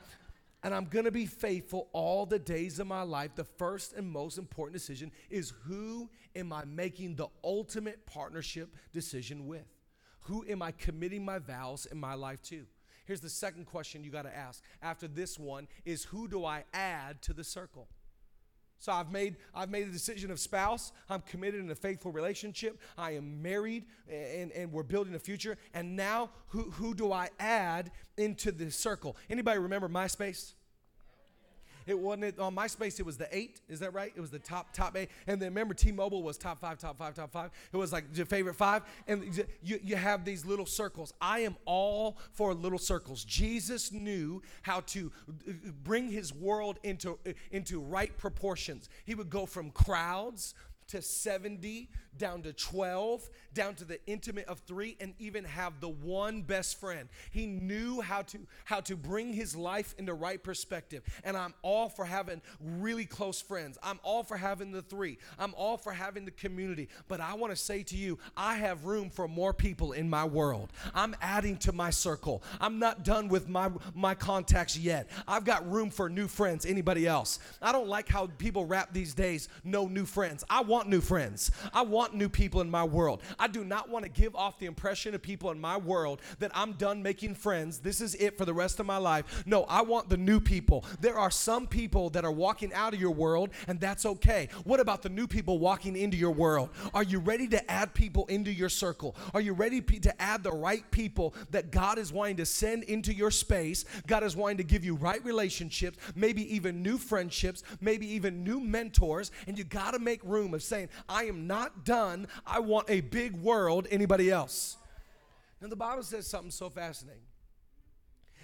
and 0.63 0.75
I'm 0.75 0.85
going 0.85 1.05
to 1.07 1.11
be 1.11 1.27
faithful 1.27 1.89
all 1.93 2.25
the 2.25 2.39
days 2.39 2.79
of 2.79 2.87
my 2.87 3.03
life. 3.03 3.35
The 3.35 3.45
first 3.45 3.95
and 3.95 4.11
most 4.11 4.39
important 4.39 4.75
decision 4.75 5.11
is 5.29 5.53
who 5.65 6.09
am 6.37 6.53
I 6.53 6.65
making 6.65 7.17
the 7.17 7.29
ultimate 7.43 8.07
partnership 8.07 8.75
decision 8.93 9.47
with? 9.47 9.67
Who 10.27 10.45
am 10.49 10.63
I 10.63 10.71
committing 10.71 11.25
my 11.25 11.39
vows 11.39 11.87
in 11.87 11.99
my 11.99 12.15
life 12.15 12.41
to? 12.43 12.65
Here's 13.05 13.21
the 13.21 13.29
second 13.29 13.67
question 13.67 14.05
you 14.05 14.11
got 14.11 14.23
to 14.23 14.37
ask 14.37 14.63
after 14.81 15.09
this 15.09 15.39
one 15.39 15.67
is 15.85 16.05
who 16.05 16.29
do 16.29 16.45
I 16.45 16.65
add 16.73 17.21
to 17.23 17.33
the 17.33 17.43
circle? 17.43 17.89
So 18.83 18.91
I've 18.91 19.13
made 19.13 19.37
I've 19.55 19.71
made 19.71 19.87
a 19.87 19.93
decision 19.93 20.33
of 20.33 20.41
spouse. 20.41 20.91
I'm 21.09 21.21
committed 21.21 21.61
in 21.61 21.71
a 21.71 21.75
faithful 21.75 22.11
relationship. 22.11 22.81
I 22.99 23.13
am 23.13 23.41
married 23.41 23.85
and, 24.11 24.51
and 24.51 24.73
we're 24.73 24.83
building 24.83 25.15
a 25.15 25.21
future. 25.21 25.57
And 25.73 25.95
now 25.95 26.31
who, 26.49 26.63
who 26.63 26.93
do 26.93 27.13
I 27.13 27.29
add 27.39 27.93
into 28.17 28.51
the 28.51 28.73
circle? 28.73 29.17
Anybody 29.31 29.61
remember 29.61 29.89
MySpace? 29.89 30.55
It 31.87 31.99
wasn't 31.99 32.25
it, 32.25 32.39
on 32.39 32.55
MySpace. 32.55 32.99
It 33.01 33.07
was 33.07 33.17
the 33.17 33.29
eight. 33.37 33.61
Is 33.69 33.81
that 33.81 33.93
right? 33.93 34.13
It 34.15 34.21
was 34.21 34.31
the 34.31 34.39
top 34.39 34.73
top 34.73 34.97
eight. 34.97 35.11
And 35.27 35.41
then 35.41 35.49
remember, 35.49 35.75
T-Mobile 35.75 36.23
was 36.23 36.39
top 36.39 36.61
five, 36.61 36.79
top 36.79 36.99
five, 36.99 37.15
top 37.15 37.33
five. 37.33 37.51
It 37.73 37.77
was 37.77 37.93
like 37.93 38.05
your 38.15 38.27
favorite 38.27 38.55
five. 38.55 38.83
And 39.07 39.45
you 39.63 39.81
you 39.83 39.97
have 39.97 40.25
these 40.25 40.45
little 40.45 40.67
circles. 40.67 41.13
I 41.21 41.41
am 41.41 41.57
all 41.65 42.19
for 42.33 42.55
little 42.55 42.79
circles. 42.79 43.25
Jesus 43.25 43.93
knew 43.93 44.43
how 44.63 44.81
to 44.81 45.13
uh, 45.29 45.53
bring 45.83 46.11
His 46.11 46.35
world 46.35 46.79
into 46.83 47.19
into 47.51 47.81
right 47.81 48.17
proportions. 48.19 48.89
He 49.05 49.15
would 49.15 49.31
go 49.31 49.47
from 49.47 49.71
crowds 49.71 50.55
to 50.89 51.03
70, 51.03 51.89
down 52.19 52.43
to 52.43 52.53
12, 52.53 53.29
down 53.55 53.75
to 53.75 53.85
the 53.85 53.99
intimate 54.07 54.47
of 54.47 54.61
three, 54.61 54.97
and 55.01 55.15
even 55.19 55.45
have 55.45 55.81
the 55.81 55.89
one 55.89 56.43
best 56.43 56.79
friend. 56.79 57.09
He 57.31 57.47
knew 57.47 58.01
how 58.01 58.23
to 58.23 58.39
how 58.65 58.81
to 58.83 58.97
bring 58.97 59.33
his 59.33 59.57
life 59.57 59.95
into 59.99 60.15
right 60.15 60.43
perspective. 60.43 61.03
And 61.25 61.37
I'm 61.37 61.55
all 61.63 61.89
for 61.89 62.05
having 62.05 62.43
really 62.61 63.05
close 63.05 63.41
friends. 63.41 63.79
I'm 63.83 64.01
all 64.03 64.23
for 64.23 64.37
having 64.37 64.73
the 64.73 64.83
three. 64.83 65.19
I'm 65.39 65.55
all 65.55 65.77
for 65.77 65.93
having 65.93 66.25
the 66.25 66.31
community. 66.31 66.89
But 67.09 67.21
I 67.21 67.35
want 67.35 67.53
to 67.53 67.57
say 67.57 67.83
to 67.85 67.97
you, 67.97 68.19
I 68.37 68.57
have 68.57 68.85
room 68.85 69.11
for 69.11 69.29
more 69.29 69.53
people 69.53 69.93
in 69.93 70.09
my 70.09 70.25
world. 70.25 70.73
I'm 70.95 71.15
adding 71.21 71.57
to 71.59 71.73
my 71.73 71.91
circle. 71.91 72.43
I'm 72.61 72.79
not 72.79 73.05
done 73.05 73.29
with 73.29 73.49
my 73.49 73.71
my 73.95 74.15
contacts 74.15 74.77
yet. 74.77 75.09
I've 75.27 75.45
got 75.45 75.71
room 75.71 75.91
for 75.91 76.09
new 76.09 76.29
friends. 76.29 76.67
Anybody 76.67 77.07
else? 77.07 77.39
I 77.61 77.73
don't 77.73 77.89
like 77.89 78.09
how 78.09 78.27
people 78.39 78.67
rap 78.67 78.93
these 78.93 79.15
days, 79.15 79.49
no 79.65 79.87
new 79.87 80.05
friends. 80.05 80.45
I 80.49 80.61
want 80.73 80.89
new 80.89 81.03
friends. 81.03 81.51
I 81.75 81.83
want 81.83 82.15
new 82.15 82.31
people 82.31 82.63
in 82.63 82.71
my 82.71 82.83
world. 82.83 83.21
I 83.39 83.47
do 83.47 83.63
not 83.63 83.91
want 83.91 84.07
to 84.07 84.11
give 84.11 84.35
off 84.35 84.59
the 84.59 84.65
impression 84.65 85.15
of 85.15 85.21
people 85.21 85.51
in 85.51 85.61
my 85.61 85.77
world 85.77 86.23
that 86.39 86.51
I'm 86.55 86.73
done 86.73 87.03
making 87.03 87.35
friends. 87.35 87.81
This 87.81 88.01
is 88.01 88.15
it 88.15 88.39
for 88.39 88.47
the 88.47 88.55
rest 88.55 88.81
of 88.81 88.87
my 88.87 88.97
life. 88.97 89.45
No, 89.45 89.65
I 89.65 89.83
want 89.83 90.09
the 90.09 90.17
new 90.17 90.41
people. 90.41 90.87
There 90.99 91.19
are 91.19 91.31
some 91.31 91.67
people 91.67 92.09
that 92.11 92.25
are 92.25 92.33
walking 92.33 92.73
out 92.73 92.95
of 92.95 93.01
your 93.01 93.11
world, 93.11 93.51
and 93.69 93.79
that's 93.79 94.07
okay. 94.07 94.49
What 94.65 94.81
about 94.81 95.03
the 95.03 95.11
new 95.11 95.27
people 95.27 95.59
walking 95.59 95.95
into 95.95 96.17
your 96.17 96.31
world? 96.31 96.71
Are 96.95 97.03
you 97.03 97.19
ready 97.19 97.49
to 97.49 97.71
add 97.71 97.93
people 97.93 98.25
into 98.29 98.51
your 98.51 98.71
circle? 98.71 99.15
Are 99.35 99.43
you 99.43 99.53
ready 99.53 99.83
to 99.83 100.23
add 100.23 100.43
the 100.43 100.53
right 100.53 100.91
people 100.91 101.35
that 101.51 101.71
God 101.71 101.99
is 101.99 102.15
wanting 102.15 102.39
to 102.39 102.47
send 102.47 102.85
into 102.85 103.13
your 103.13 103.31
space? 103.31 103.85
God 104.07 104.25
is 104.25 104.35
wanting 104.35 104.57
to 104.57 104.65
give 104.65 104.87
you 104.87 104.95
right 104.95 105.23
relationships, 105.23 105.99
maybe 106.15 106.43
even 106.55 106.83
new 106.83 106.97
friendships, 106.97 107.63
maybe 107.83 108.11
even 108.15 108.43
new 108.43 108.59
mentors, 108.59 109.33
and 109.47 109.59
you 109.59 109.65
got 109.65 109.91
to 109.91 109.99
make 109.99 110.25
room 110.25 110.55
of 110.63 110.69
saying, 110.69 110.89
I 111.09 111.25
am 111.25 111.47
not 111.47 111.85
done. 111.85 112.27
I 112.47 112.61
want 112.61 112.89
a 112.89 113.01
big 113.01 113.37
world. 113.37 113.87
Anybody 113.91 114.31
else? 114.31 114.77
Now, 115.61 115.69
the 115.69 115.77
Bible 115.77 116.03
says 116.03 116.27
something 116.27 116.51
so 116.51 116.69
fascinating. 116.71 117.23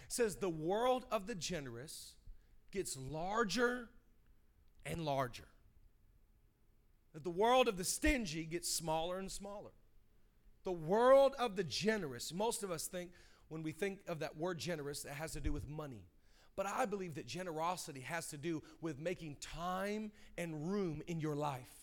It 0.04 0.12
says, 0.12 0.37
The 0.37 0.48
world 0.48 1.04
of 1.10 1.26
the 1.26 1.34
generous 1.34 2.14
gets 2.70 2.96
larger 2.96 3.88
and 4.87 5.04
larger. 5.04 5.48
That 7.14 7.25
the 7.25 7.30
world 7.30 7.68
of 7.68 7.76
the 7.76 7.84
stingy 7.84 8.44
gets 8.44 8.72
smaller 8.72 9.18
and 9.18 9.30
smaller. 9.30 9.70
The 10.64 10.72
world 10.72 11.34
of 11.38 11.56
the 11.56 11.64
generous, 11.64 12.32
most 12.32 12.62
of 12.62 12.70
us 12.70 12.87
think 12.87 13.10
when 13.48 13.62
we 13.62 13.72
think 13.72 14.00
of 14.06 14.20
that 14.20 14.37
word 14.37 14.58
generous, 14.58 15.04
it 15.04 15.12
has 15.12 15.32
to 15.32 15.40
do 15.40 15.52
with 15.52 15.68
money. 15.68 16.04
But 16.54 16.66
I 16.66 16.87
believe 16.87 17.14
that 17.14 17.26
generosity 17.26 18.00
has 18.00 18.28
to 18.28 18.37
do 18.37 18.62
with 18.80 18.98
making 18.98 19.37
time 19.40 20.12
and 20.37 20.70
room 20.70 21.02
in 21.06 21.20
your 21.20 21.37
life 21.37 21.77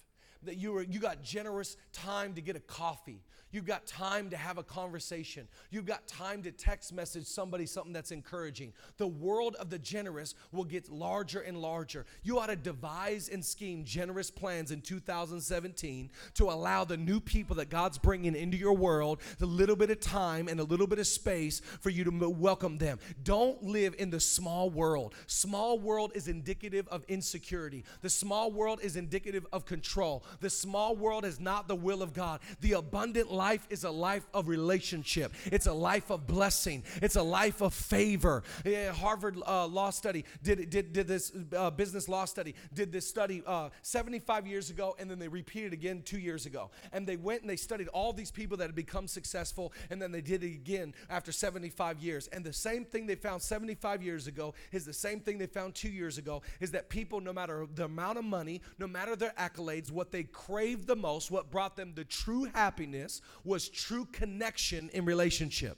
that 0.46 0.58
you, 0.58 0.74
were, 0.74 0.82
you 0.84 1.00
got 1.00 1.22
generous 1.24 1.78
time 1.94 2.34
to 2.34 2.42
get 2.42 2.56
a 2.56 2.60
coffee. 2.60 3.22
You've 3.56 3.66
got 3.66 3.86
time 3.86 4.30
to 4.32 4.36
have 4.36 4.58
a 4.58 4.64
conversation. 4.64 5.48
You've 5.72 5.86
got 5.86 6.06
time 6.08 6.44
to 6.44 6.52
text 6.52 6.92
message 6.92 7.26
somebody 7.26 7.66
something 7.66 7.94
that's 7.94 8.12
encouraging. 8.12 8.74
The 8.98 9.08
world 9.08 9.56
of 9.56 9.70
the 9.70 9.80
generous 9.80 10.36
will 10.52 10.66
get 10.66 10.92
larger 10.92 11.40
and 11.40 11.62
larger. 11.62 12.06
You 12.22 12.38
ought 12.38 12.48
to 12.48 12.58
devise 12.58 13.30
and 13.30 13.46
scheme 13.46 13.86
generous 13.86 14.30
plans 14.30 14.72
in 14.72 14.82
2017 14.82 16.12
to 16.34 16.50
allow 16.50 16.84
the 16.84 16.98
new 16.98 17.22
people 17.22 17.56
that 17.56 17.70
God's 17.70 17.98
bringing 17.98 18.36
into 18.36 18.58
your 18.58 18.74
world 18.74 19.22
a 19.40 19.46
little 19.46 19.78
bit 19.78 19.90
of 19.90 20.02
time 20.02 20.50
and 20.50 20.60
a 20.60 20.66
little 20.66 20.86
bit 20.86 21.00
of 21.00 21.08
space 21.08 21.62
for 21.80 21.90
you 21.90 22.04
to 22.04 22.30
welcome 22.30 22.78
them. 22.78 23.00
Don't 23.24 23.64
live 23.64 23.96
in 23.98 24.10
the 24.10 24.20
small 24.20 24.70
world. 24.70 25.16
Small 25.28 25.80
world 25.80 26.12
is 26.14 26.28
indicative 26.28 26.90
of 26.90 27.06
insecurity. 27.08 27.86
The 28.02 28.10
small 28.10 28.52
world 28.52 28.82
is 28.84 28.98
indicative 28.98 29.48
of 29.54 29.66
control. 29.66 30.26
The 30.42 30.50
small 30.50 30.98
world 30.98 31.24
is 31.24 31.40
not 31.40 31.70
the 31.70 31.76
will 31.78 32.02
of 32.02 32.12
God. 32.12 32.42
The 32.60 32.74
abundant 32.74 33.32
life 33.32 33.45
is 33.70 33.84
a 33.84 33.92
life 33.92 34.28
of 34.34 34.48
relationship, 34.48 35.34
it's 35.46 35.68
a 35.68 35.74
life 35.74 36.10
of 36.10 36.28
blessing, 36.28 36.84
it's 37.02 37.16
a 37.16 37.24
life 37.24 37.62
of 37.62 37.74
favor. 37.74 38.44
Yeah, 38.66 38.92
Harvard 38.92 39.38
uh, 39.46 39.68
Law 39.68 39.90
Study 39.90 40.26
did, 40.44 40.70
did, 40.70 40.94
did 40.94 41.08
this 41.08 41.32
uh, 41.56 41.72
business 41.72 42.10
law 42.10 42.26
study, 42.26 42.56
did 42.74 42.92
this 42.92 43.08
study 43.08 43.44
uh, 43.46 43.70
75 43.82 44.48
years 44.48 44.70
ago, 44.70 44.96
and 45.00 45.10
then 45.10 45.20
they 45.20 45.28
repeated 45.28 45.74
again 45.74 46.02
two 46.04 46.20
years 46.20 46.46
ago. 46.46 46.72
And 46.92 47.08
they 47.08 47.18
went 47.18 47.42
and 47.42 47.50
they 47.50 47.56
studied 47.56 47.88
all 47.90 48.14
these 48.14 48.32
people 48.32 48.58
that 48.58 48.66
had 48.66 48.76
become 48.76 49.08
successful, 49.08 49.74
and 49.90 50.02
then 50.02 50.12
they 50.12 50.22
did 50.22 50.44
it 50.44 50.54
again 50.54 50.94
after 51.10 51.32
75 51.32 52.00
years. 52.00 52.28
And 52.28 52.44
the 52.44 52.54
same 52.54 52.86
thing 52.86 53.06
they 53.06 53.16
found 53.16 53.42
75 53.42 54.02
years 54.02 54.28
ago 54.28 54.54
is 54.72 54.86
the 54.86 54.94
same 54.94 55.20
thing 55.20 55.38
they 55.38 55.48
found 55.48 55.76
two 55.76 55.90
years 55.90 56.18
ago 56.18 56.42
is 56.60 56.72
that 56.72 56.90
people, 56.90 57.20
no 57.22 57.34
matter 57.34 57.68
the 57.74 57.86
amount 57.86 58.18
of 58.18 58.26
money, 58.26 58.62
no 58.80 58.88
matter 58.88 59.16
their 59.16 59.34
accolades, 59.38 59.92
what 59.92 60.12
they 60.12 60.24
craved 60.24 60.88
the 60.88 60.96
most, 60.96 61.32
what 61.32 61.52
brought 61.52 61.76
them 61.76 61.94
the 61.96 62.04
true 62.04 62.46
happiness, 62.54 63.22
was 63.44 63.70
true 63.70 64.06
connection 64.06 64.90
in 64.94 65.06
relationship. 65.06 65.78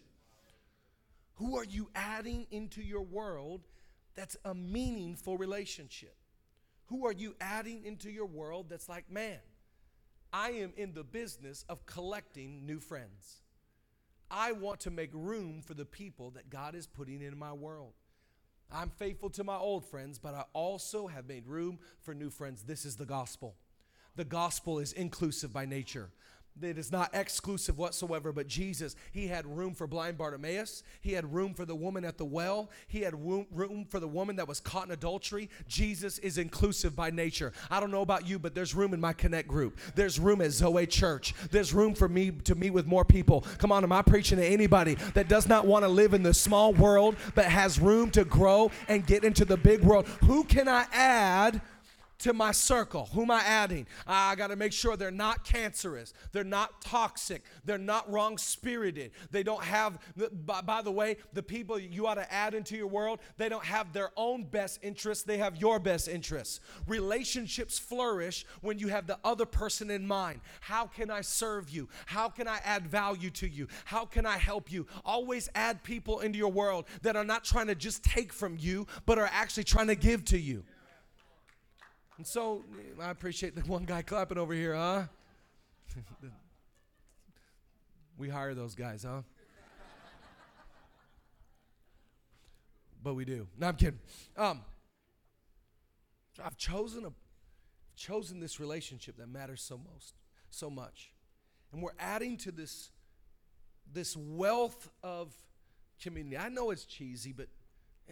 Who 1.35 1.57
are 1.57 1.63
you 1.63 1.89
adding 1.95 2.47
into 2.51 2.81
your 2.81 3.03
world 3.03 3.61
that's 4.15 4.37
a 4.45 4.55
meaningful 4.55 5.37
relationship? 5.37 6.15
Who 6.87 7.05
are 7.05 7.13
you 7.13 7.35
adding 7.39 7.85
into 7.85 8.09
your 8.09 8.25
world 8.25 8.67
that's 8.69 8.89
like, 8.89 9.11
man, 9.11 9.39
I 10.33 10.51
am 10.51 10.73
in 10.77 10.93
the 10.93 11.03
business 11.03 11.63
of 11.69 11.85
collecting 11.85 12.65
new 12.65 12.79
friends. 12.79 13.41
I 14.29 14.51
want 14.51 14.81
to 14.81 14.91
make 14.91 15.11
room 15.13 15.61
for 15.61 15.73
the 15.73 15.85
people 15.85 16.31
that 16.31 16.49
God 16.49 16.75
is 16.75 16.85
putting 16.85 17.21
in 17.21 17.37
my 17.37 17.53
world. 17.53 17.93
I'm 18.71 18.89
faithful 18.89 19.29
to 19.31 19.43
my 19.43 19.55
old 19.55 19.85
friends, 19.85 20.19
but 20.19 20.33
I 20.33 20.43
also 20.51 21.07
have 21.07 21.27
made 21.27 21.47
room 21.47 21.79
for 22.01 22.13
new 22.13 22.29
friends. 22.29 22.63
This 22.63 22.83
is 22.83 22.97
the 22.97 23.05
gospel. 23.05 23.55
The 24.17 24.25
gospel 24.25 24.79
is 24.79 24.91
inclusive 24.93 25.53
by 25.53 25.65
nature. 25.65 26.09
It 26.61 26.77
is 26.77 26.91
not 26.91 27.09
exclusive 27.13 27.77
whatsoever, 27.77 28.31
but 28.31 28.47
Jesus, 28.47 28.95
He 29.11 29.27
had 29.27 29.45
room 29.45 29.73
for 29.73 29.87
blind 29.87 30.17
Bartimaeus. 30.17 30.83
He 31.01 31.13
had 31.13 31.33
room 31.33 31.53
for 31.53 31.65
the 31.65 31.75
woman 31.75 32.05
at 32.05 32.17
the 32.17 32.25
well. 32.25 32.69
He 32.87 33.01
had 33.01 33.13
room, 33.25 33.85
for 33.89 33.99
the 33.99 34.07
woman 34.07 34.35
that 34.37 34.47
was 34.47 34.59
caught 34.59 34.85
in 34.85 34.91
adultery. 34.91 35.49
Jesus 35.67 36.17
is 36.19 36.37
inclusive 36.37 36.95
by 36.95 37.11
nature. 37.11 37.53
I 37.69 37.79
don't 37.79 37.91
know 37.91 38.01
about 38.01 38.27
you, 38.27 38.39
but 38.39 38.55
there's 38.55 38.75
room 38.75 38.93
in 38.93 38.99
my 38.99 39.13
Connect 39.13 39.47
group. 39.47 39.79
There's 39.95 40.19
room 40.19 40.41
at 40.41 40.51
Zoe 40.51 40.85
Church. 40.85 41.33
There's 41.51 41.73
room 41.73 41.93
for 41.93 42.07
me 42.07 42.31
to 42.31 42.55
meet 42.55 42.71
with 42.71 42.87
more 42.87 43.05
people. 43.05 43.41
Come 43.57 43.71
on, 43.71 43.83
am 43.83 43.91
I 43.91 44.01
preaching 44.01 44.37
to 44.37 44.45
anybody 44.45 44.95
that 45.13 45.27
does 45.27 45.47
not 45.47 45.65
want 45.65 45.83
to 45.83 45.89
live 45.89 46.13
in 46.13 46.23
the 46.23 46.33
small 46.33 46.73
world, 46.73 47.15
but 47.35 47.45
has 47.45 47.79
room 47.79 48.09
to 48.11 48.23
grow 48.23 48.71
and 48.87 49.05
get 49.05 49.23
into 49.23 49.45
the 49.45 49.57
big 49.57 49.83
world? 49.83 50.07
Who 50.25 50.43
can 50.43 50.67
I 50.67 50.85
add? 50.91 51.61
To 52.19 52.33
my 52.33 52.51
circle. 52.51 53.09
Who 53.13 53.23
am 53.23 53.31
I 53.31 53.41
adding? 53.41 53.87
I 54.05 54.35
got 54.35 54.47
to 54.47 54.55
make 54.55 54.73
sure 54.73 54.97
they're 54.97 55.11
not 55.11 55.43
cancerous. 55.43 56.13
They're 56.31 56.43
not 56.43 56.81
toxic. 56.81 57.43
They're 57.65 57.77
not 57.77 58.11
wrong 58.11 58.37
spirited. 58.37 59.11
They 59.31 59.43
don't 59.43 59.63
have, 59.63 59.99
by, 60.45 60.61
by, 60.61 60.81
the 60.81 60.91
way, 60.91 61.17
the 61.33 61.43
people 61.43 61.77
you 61.79 62.07
ought 62.07 62.15
to 62.15 62.31
add 62.33 62.53
into 62.53 62.75
your 62.75 62.87
world, 62.87 63.19
they 63.37 63.49
don't 63.49 63.65
have 63.65 63.93
their 63.93 64.09
own 64.17 64.43
best 64.43 64.79
interests. 64.81 65.23
They 65.23 65.37
have 65.37 65.57
your 65.57 65.79
best 65.79 66.07
interests. 66.07 66.59
Relationships 66.87 67.77
flourish 67.77 68.45
when 68.61 68.79
you 68.79 68.87
have 68.87 69.07
the 69.07 69.19
other 69.23 69.45
person 69.45 69.91
in 69.91 70.07
mind. 70.07 70.41
How 70.61 70.87
can 70.87 71.11
I 71.11 71.21
serve 71.21 71.69
you? 71.69 71.87
How 72.05 72.29
can 72.29 72.47
I 72.47 72.59
add 72.63 72.87
value 72.87 73.29
to 73.31 73.47
you? 73.47 73.67
How 73.85 74.05
can 74.05 74.25
I 74.25 74.37
help 74.37 74.71
you? 74.71 74.87
Always 75.05 75.49
add 75.55 75.83
people 75.83 76.19
into 76.21 76.37
your 76.37 76.51
world 76.51 76.85
that 77.03 77.15
are 77.15 77.23
not 77.23 77.43
trying 77.43 77.67
to 77.67 77.75
just 77.75 78.03
take 78.03 78.33
from 78.33 78.57
you, 78.59 78.87
but 79.05 79.19
are 79.19 79.29
actually 79.31 79.63
trying 79.63 79.87
to 79.87 79.95
give 79.95 80.25
to 80.25 80.39
you. 80.39 80.63
And 82.17 82.25
so 82.25 82.63
I 82.99 83.11
appreciate 83.11 83.55
the 83.55 83.61
one 83.61 83.85
guy 83.85 84.01
clapping 84.01 84.37
over 84.39 84.53
here, 84.53 84.75
huh? 84.75 85.03
we 88.17 88.27
hire 88.29 88.55
those 88.55 88.73
guys, 88.73 89.05
huh? 89.07 89.21
but 93.03 93.13
we 93.13 93.23
do. 93.23 93.47
No, 93.57 93.67
I'm 93.67 93.75
kidding. 93.75 93.99
Um, 94.35 94.61
I've 96.43 96.57
chosen 96.57 97.05
a 97.05 97.11
chosen 97.95 98.39
this 98.39 98.59
relationship 98.59 99.17
that 99.17 99.27
matters 99.27 99.61
so 99.61 99.77
most, 99.77 100.15
so 100.49 100.69
much. 100.69 101.11
And 101.71 101.81
we're 101.81 101.95
adding 101.99 102.37
to 102.37 102.51
this 102.51 102.91
this 103.93 104.17
wealth 104.17 104.89
of 105.03 105.33
community. 106.01 106.37
I 106.37 106.49
know 106.49 106.71
it's 106.71 106.85
cheesy, 106.85 107.31
but 107.31 107.47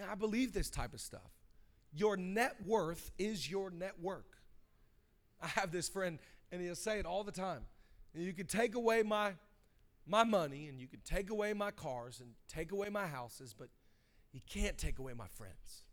I 0.09 0.15
believe 0.15 0.53
this 0.53 0.69
type 0.69 0.93
of 0.93 1.01
stuff. 1.01 1.34
Your 1.95 2.17
net 2.17 2.57
worth 2.65 3.11
is 3.17 3.49
your 3.49 3.71
network. 3.71 4.25
I 5.41 5.47
have 5.47 5.71
this 5.71 5.87
friend, 5.87 6.19
and 6.51 6.61
he'll 6.61 6.75
say 6.75 6.99
it 6.99 7.05
all 7.05 7.23
the 7.23 7.31
time. 7.31 7.61
You 8.13 8.33
can 8.33 8.47
take 8.47 8.75
away 8.75 9.01
my, 9.01 9.33
my 10.05 10.23
money, 10.23 10.67
and 10.67 10.79
you 10.79 10.87
can 10.87 10.99
take 11.05 11.29
away 11.29 11.53
my 11.53 11.71
cars, 11.71 12.19
and 12.19 12.31
take 12.47 12.71
away 12.71 12.89
my 12.89 13.07
houses, 13.07 13.55
but 13.57 13.69
you 14.33 14.41
can't 14.49 14.77
take 14.77 14.99
away 14.99 15.13
my 15.13 15.27
friends. 15.27 15.83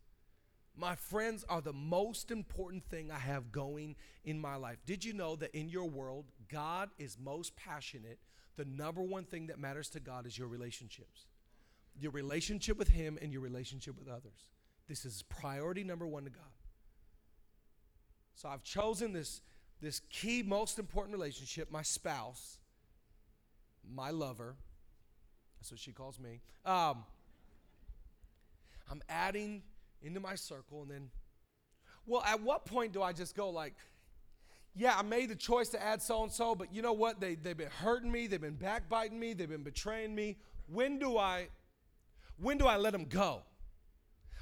My 0.74 0.96
friends 0.96 1.44
are 1.48 1.60
the 1.60 1.72
most 1.72 2.30
important 2.30 2.84
thing 2.84 3.10
I 3.10 3.18
have 3.18 3.52
going 3.52 3.94
in 4.24 4.40
my 4.40 4.56
life. 4.56 4.78
Did 4.86 5.04
you 5.04 5.12
know 5.12 5.36
that 5.36 5.54
in 5.54 5.68
your 5.68 5.84
world, 5.84 6.24
God 6.50 6.90
is 6.98 7.16
most 7.20 7.54
passionate? 7.54 8.18
The 8.56 8.64
number 8.64 9.02
one 9.02 9.24
thing 9.24 9.48
that 9.48 9.58
matters 9.58 9.88
to 9.90 10.00
God 10.00 10.26
is 10.26 10.36
your 10.36 10.48
relationships. 10.48 11.26
Your 12.00 12.10
relationship 12.10 12.78
with 12.78 12.88
Him 12.88 13.18
and 13.20 13.32
your 13.32 13.42
relationship 13.42 13.98
with 13.98 14.08
others. 14.08 14.46
This 14.92 15.06
is 15.06 15.22
priority 15.22 15.84
number 15.84 16.06
one 16.06 16.24
to 16.24 16.28
God. 16.28 16.52
So 18.34 18.46
I've 18.46 18.62
chosen 18.62 19.14
this, 19.14 19.40
this 19.80 20.02
key, 20.10 20.42
most 20.42 20.78
important 20.78 21.14
relationship, 21.14 21.70
my 21.70 21.80
spouse, 21.80 22.58
my 23.90 24.10
lover. 24.10 24.54
That's 25.58 25.70
what 25.70 25.80
she 25.80 25.92
calls 25.92 26.20
me. 26.20 26.42
Um, 26.66 27.06
I'm 28.90 29.00
adding 29.08 29.62
into 30.02 30.20
my 30.20 30.34
circle, 30.34 30.82
and 30.82 30.90
then, 30.90 31.08
well, 32.04 32.22
at 32.26 32.42
what 32.42 32.66
point 32.66 32.92
do 32.92 33.02
I 33.02 33.14
just 33.14 33.34
go 33.34 33.48
like, 33.48 33.72
yeah, 34.74 34.94
I 34.94 35.00
made 35.00 35.30
the 35.30 35.36
choice 35.36 35.70
to 35.70 35.82
add 35.82 36.02
so 36.02 36.22
and 36.22 36.30
so, 36.30 36.54
but 36.54 36.70
you 36.70 36.82
know 36.82 36.92
what? 36.92 37.18
They, 37.18 37.36
they've 37.36 37.56
been 37.56 37.70
hurting 37.70 38.12
me, 38.12 38.26
they've 38.26 38.38
been 38.38 38.56
backbiting 38.56 39.18
me, 39.18 39.32
they've 39.32 39.48
been 39.48 39.62
betraying 39.62 40.14
me. 40.14 40.36
When 40.66 40.98
do 40.98 41.16
I, 41.16 41.48
when 42.36 42.58
do 42.58 42.66
I 42.66 42.76
let 42.76 42.92
them 42.92 43.06
go? 43.06 43.44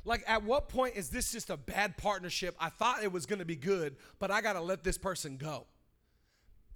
Like, 0.04 0.22
at 0.26 0.42
what 0.42 0.68
point 0.68 0.96
is 0.96 1.10
this 1.10 1.32
just 1.32 1.50
a 1.50 1.56
bad 1.56 1.96
partnership? 1.96 2.56
I 2.58 2.68
thought 2.68 3.02
it 3.02 3.12
was 3.12 3.26
gonna 3.26 3.44
be 3.44 3.56
good, 3.56 3.96
but 4.18 4.30
I 4.30 4.40
gotta 4.40 4.60
let 4.60 4.82
this 4.82 4.98
person 4.98 5.36
go. 5.36 5.66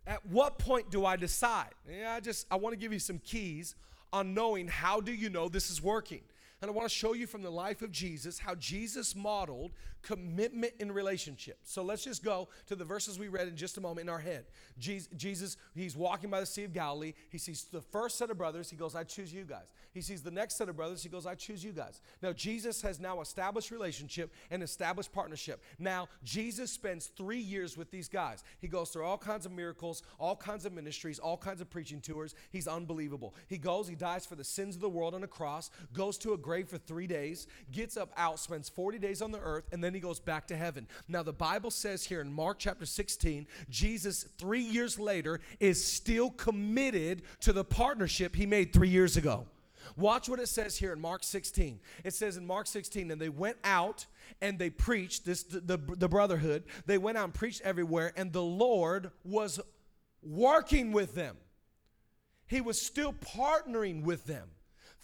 At 0.07 0.25
what 0.27 0.59
point 0.59 0.91
do 0.91 1.07
I 1.07 1.17
decide? 1.17 1.71
Yeah, 1.91 2.13
I 2.15 2.21
just, 2.21 2.47
I 2.51 2.57
wanna 2.57 2.77
give 2.77 2.93
you 2.93 2.99
some 2.99 3.19
keys 3.19 3.75
on 4.13 4.33
knowing 4.33 4.69
how 4.69 5.01
do 5.01 5.13
you 5.13 5.29
know 5.29 5.49
this 5.49 5.71
is 5.71 5.83
working. 5.83 6.23
And 6.63 6.71
I 6.71 6.73
want 6.73 6.89
to 6.89 6.95
show 6.95 7.13
you 7.13 7.27
from 7.27 7.43
the 7.43 7.51
life 7.51 7.83
of 7.83 7.93
Jesus 7.93 8.39
how 8.39 8.55
Jesus 8.55 9.15
modeled 9.15 9.73
commitment 10.05 10.75
in 10.79 10.93
relationship. 10.93 11.59
So 11.65 11.83
let's 11.83 12.05
just 12.05 12.23
go 12.23 12.49
to 12.67 12.77
the 12.77 12.85
verses 12.85 13.19
we 13.19 13.29
read 13.29 13.49
in 13.49 13.57
just 13.57 13.79
a 13.79 13.81
moment 13.81 14.07
in 14.07 14.09
our 14.09 14.19
head. 14.19 14.45
Jesus, 14.79 15.57
he's 15.75 15.97
walking 15.97 16.31
by 16.31 16.41
the 16.41 16.47
Sea 16.47 16.65
of 16.65 16.73
Galilee. 16.73 17.15
He 17.31 17.39
sees 17.39 17.65
the 17.65 17.81
first 17.81 18.19
set 18.19 18.31
of 18.31 18.39
brothers. 18.39 18.71
He 18.71 18.77
goes, 18.77 18.95
I 18.95 19.05
choose 19.05 19.33
you 19.33 19.45
guys. 19.45 19.73
He 19.93 20.01
sees 20.01 20.23
the 20.23 20.31
next 20.31 20.57
set 20.57 20.69
of 20.69 20.77
brothers. 20.77 21.03
He 21.03 21.09
goes, 21.09 21.27
I 21.27 21.35
choose 21.35 21.65
you 21.65 21.73
guys. 21.73 22.01
Now, 22.23 22.33
Jesus 22.33 22.83
has 22.83 23.01
now 23.01 23.21
established 23.21 23.71
relationship 23.71 24.33
and 24.51 24.63
established 24.63 25.13
partnership. 25.13 25.63
Now, 25.79 26.09
Jesus 26.23 26.71
spends 26.71 27.07
three 27.07 27.39
years 27.39 27.77
with 27.77 27.91
these 27.91 28.09
guys. 28.09 28.45
He 28.61 28.69
goes 28.69 28.91
through 28.91 29.05
all 29.05 29.19
kinds 29.19 29.47
of 29.47 29.53
miracles, 29.53 30.03
all 30.19 30.37
kinds 30.37 30.67
of 30.67 30.73
ministries, 30.73 31.19
all 31.19 31.37
kinds 31.37 31.61
of 31.61 31.71
preaching 31.71 32.01
tours. 32.01 32.35
He's 32.51 32.69
unbelievable. 32.69 33.35
He 33.49 33.57
goes, 33.57 33.89
he 33.89 33.95
dies 33.95 34.27
for 34.27 34.35
the 34.35 34.45
sins 34.45 34.75
of 34.75 34.81
the 34.81 34.89
world 34.89 35.15
on 35.15 35.23
a 35.23 35.29
cross, 35.29 35.71
goes 35.93 36.19
to 36.19 36.35
a 36.35 36.37
grave 36.37 36.69
for 36.69 36.79
three 36.79 37.07
days, 37.07 37.47
gets 37.73 37.97
up 37.97 38.13
out, 38.17 38.39
spends 38.39 38.69
40 38.69 38.99
days 38.99 39.23
on 39.23 39.31
the 39.31 39.41
earth, 39.41 39.65
and 39.73 39.83
then 39.83 39.94
he 39.95 40.01
goes 40.01 40.21
back 40.21 40.47
to 40.49 40.57
heaven. 40.57 40.87
Now, 41.09 41.23
the 41.23 41.33
Bible 41.33 41.71
says 41.71 42.05
here 42.05 42.21
in 42.21 42.33
Mark 42.33 42.59
chapter 42.59 42.87
16, 42.87 43.47
Jesus, 43.69 44.25
three 44.39 44.63
years 44.63 44.99
later, 44.99 45.41
is 45.61 45.85
still 45.85 46.31
committed 46.31 47.23
to 47.41 47.53
the 47.53 47.65
partnership 47.65 48.37
he 48.37 48.47
made 48.47 48.73
three 48.73 48.89
years 48.89 49.17
ago. 49.17 49.47
Watch 49.97 50.29
what 50.29 50.41
it 50.41 50.49
says 50.49 50.77
here 50.77 50.93
in 50.93 51.01
Mark 51.01 51.23
16. 51.23 51.79
It 52.05 52.15
says 52.15 52.37
in 52.37 52.47
Mark 52.47 52.67
16, 52.67 53.11
and 53.11 53.21
they 53.21 53.29
went 53.29 53.59
out 53.65 54.07
and 54.41 54.59
they 54.59 54.71
preached 54.71 55.25
this 55.25 55.43
the, 55.45 55.61
the, 55.61 55.77
the, 55.77 56.09
brotherhood. 56.09 56.65
They 56.87 56.99
went 56.99 57.19
out 57.19 57.25
and 57.25 57.35
preached 57.35 57.61
everywhere, 57.63 58.13
and 58.17 58.33
the 58.33 58.43
Lord 58.43 59.11
was 59.23 59.61
working 60.23 60.93
with 60.93 61.15
them. 61.15 61.37
He 62.47 62.61
was 62.61 62.81
still 62.81 63.13
partnering 63.13 64.03
with 64.03 64.27
them. 64.27 64.49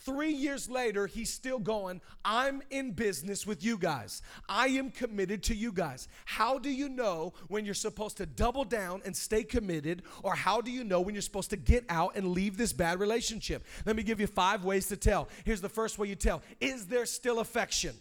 Three 0.01 0.33
years 0.33 0.71
later, 0.71 1.07
he's 1.07 1.31
still 1.31 1.59
going, 1.59 2.01
I'm 2.25 2.63
in 2.71 2.93
business 2.93 3.47
with 3.47 3.63
you 3.63 3.77
guys. 3.77 4.23
I 4.49 4.69
am 4.69 4.91
committed 4.91 5.43
to 5.45 5.55
you 5.55 5.73
guys. 5.73 6.09
How 6.25 6.59
do 6.59 6.71
you 6.71 6.89
know 6.89 7.35
when 7.49 7.67
you're 7.67 7.75
supposed 7.75 8.17
to 8.17 8.27
double 8.27 8.65
down 8.65 9.03
and 9.05 9.15
stay 9.15 9.45
committed? 9.45 10.03
Or 10.23 10.35
how 10.35 10.63
do 10.63 10.71
you 10.71 10.85
know 10.85 11.03
when 11.03 11.15
you're 11.15 11.21
supposed 11.21 11.51
to 11.51 11.57
get 11.57 11.85
out 11.91 12.17
and 12.17 12.29
leave 12.29 12.57
this 12.57 12.73
bad 12.73 12.99
relationship? 12.99 13.65
Let 13.85 13.95
me 13.95 14.03
give 14.03 14.21
you 14.21 14.27
five 14.27 14.65
ways 14.65 14.87
to 14.89 14.97
tell. 14.97 15.29
Here's 15.45 15.61
the 15.61 15.69
first 15.69 15.99
way 15.99 16.09
you 16.09 16.17
tell 16.17 16.43
Is 16.61 16.87
there 16.87 17.05
still 17.05 17.41
affection? 17.41 17.95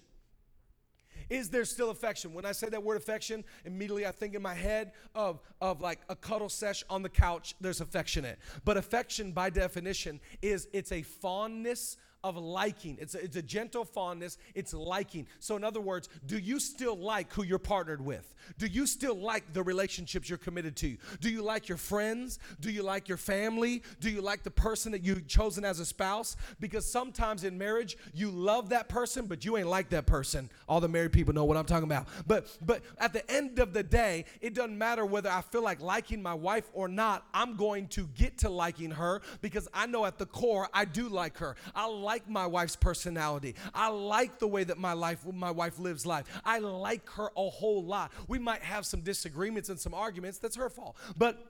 Is 1.29 1.49
there 1.49 1.65
still 1.65 1.89
affection? 1.89 2.33
When 2.33 2.45
I 2.45 2.51
say 2.51 2.69
that 2.69 2.83
word 2.83 2.97
affection, 2.97 3.43
immediately 3.65 4.05
I 4.05 4.11
think 4.11 4.35
in 4.35 4.41
my 4.41 4.53
head 4.53 4.91
of, 5.13 5.39
of 5.61 5.81
like 5.81 5.99
a 6.09 6.15
cuddle 6.15 6.49
sesh 6.49 6.83
on 6.89 7.01
the 7.01 7.09
couch, 7.09 7.55
there's 7.61 7.81
affectionate. 7.81 8.39
But 8.65 8.77
affection, 8.77 9.31
by 9.31 9.49
definition, 9.49 10.19
is 10.41 10.67
it's 10.73 10.91
a 10.91 11.01
fondness 11.01 11.97
of 12.23 12.37
liking. 12.37 12.97
It's 12.99 13.15
a, 13.15 13.23
it's 13.23 13.35
a 13.35 13.41
gentle 13.41 13.85
fondness, 13.85 14.37
it's 14.55 14.73
liking. 14.73 15.27
So, 15.39 15.55
in 15.55 15.63
other 15.63 15.81
words, 15.81 16.09
do 16.25 16.37
you 16.37 16.59
still 16.59 16.97
like 16.97 17.31
who 17.33 17.43
you're 17.43 17.59
partnered 17.59 18.03
with? 18.03 18.33
Do 18.57 18.67
you 18.67 18.87
still 18.87 19.15
like 19.15 19.53
the 19.53 19.63
relationships 19.63 20.29
you're 20.29 20.37
committed 20.37 20.75
to? 20.77 20.97
Do 21.21 21.29
you 21.29 21.41
like 21.41 21.69
your 21.69 21.77
friends? 21.77 22.39
Do 22.59 22.71
you 22.71 22.83
like 22.83 23.07
your 23.07 23.17
family? 23.17 23.83
Do 23.99 24.09
you 24.09 24.21
like 24.21 24.43
the 24.43 24.51
person 24.51 24.91
that 24.91 25.03
you've 25.03 25.27
chosen 25.27 25.63
as 25.63 25.79
a 25.79 25.85
spouse? 25.85 26.35
Because 26.59 26.89
sometimes 26.89 27.43
in 27.43 27.57
marriage, 27.57 27.97
you 28.13 28.31
love 28.31 28.69
that 28.69 28.89
person, 28.89 29.25
but 29.25 29.45
you 29.45 29.57
ain't 29.57 29.67
like 29.67 29.89
that 29.89 30.05
person. 30.05 30.49
All 30.67 30.81
the 30.81 30.87
married 30.87 31.13
people 31.13 31.33
know 31.33 31.45
what 31.45 31.57
I'm 31.57 31.65
talking 31.65 31.85
about. 31.85 32.07
But 32.27 32.47
but 32.65 32.81
at 32.97 33.13
the 33.13 33.29
end 33.31 33.59
of 33.59 33.73
the 33.73 33.83
day, 33.83 34.25
it 34.41 34.53
doesn't 34.53 34.77
matter 34.77 35.05
whether 35.05 35.29
I 35.29 35.41
feel 35.41 35.63
like 35.63 35.79
liking 35.81 36.21
my 36.21 36.33
wife 36.33 36.69
or 36.73 36.87
not. 36.87 37.25
I'm 37.33 37.55
going 37.55 37.87
to 37.89 38.07
get 38.07 38.39
to 38.39 38.49
liking 38.49 38.91
her 38.91 39.21
because 39.41 39.67
I 39.73 39.85
know 39.85 40.05
at 40.05 40.17
the 40.17 40.25
core 40.25 40.67
I 40.73 40.85
do 40.85 41.07
like 41.07 41.37
her. 41.37 41.55
I 41.75 41.87
like 41.87 42.08
my 42.27 42.47
wife's 42.47 42.75
personality. 42.75 43.55
I 43.73 43.89
like 43.89 44.39
the 44.39 44.47
way 44.47 44.63
that 44.63 44.77
my 44.77 44.93
life 44.93 45.25
my 45.31 45.51
wife 45.51 45.79
lives 45.79 46.05
life. 46.05 46.25
I 46.45 46.59
like 46.59 47.09
her 47.11 47.29
a 47.35 47.49
whole 47.49 47.83
lot. 47.83 48.11
We 48.27 48.39
might 48.39 48.61
have 48.61 48.85
some 48.85 49.01
disagreements 49.01 49.69
and 49.69 49.79
some 49.79 49.93
arguments. 49.93 50.39
That's 50.39 50.55
her 50.55 50.69
fault. 50.69 50.95
But 51.17 51.45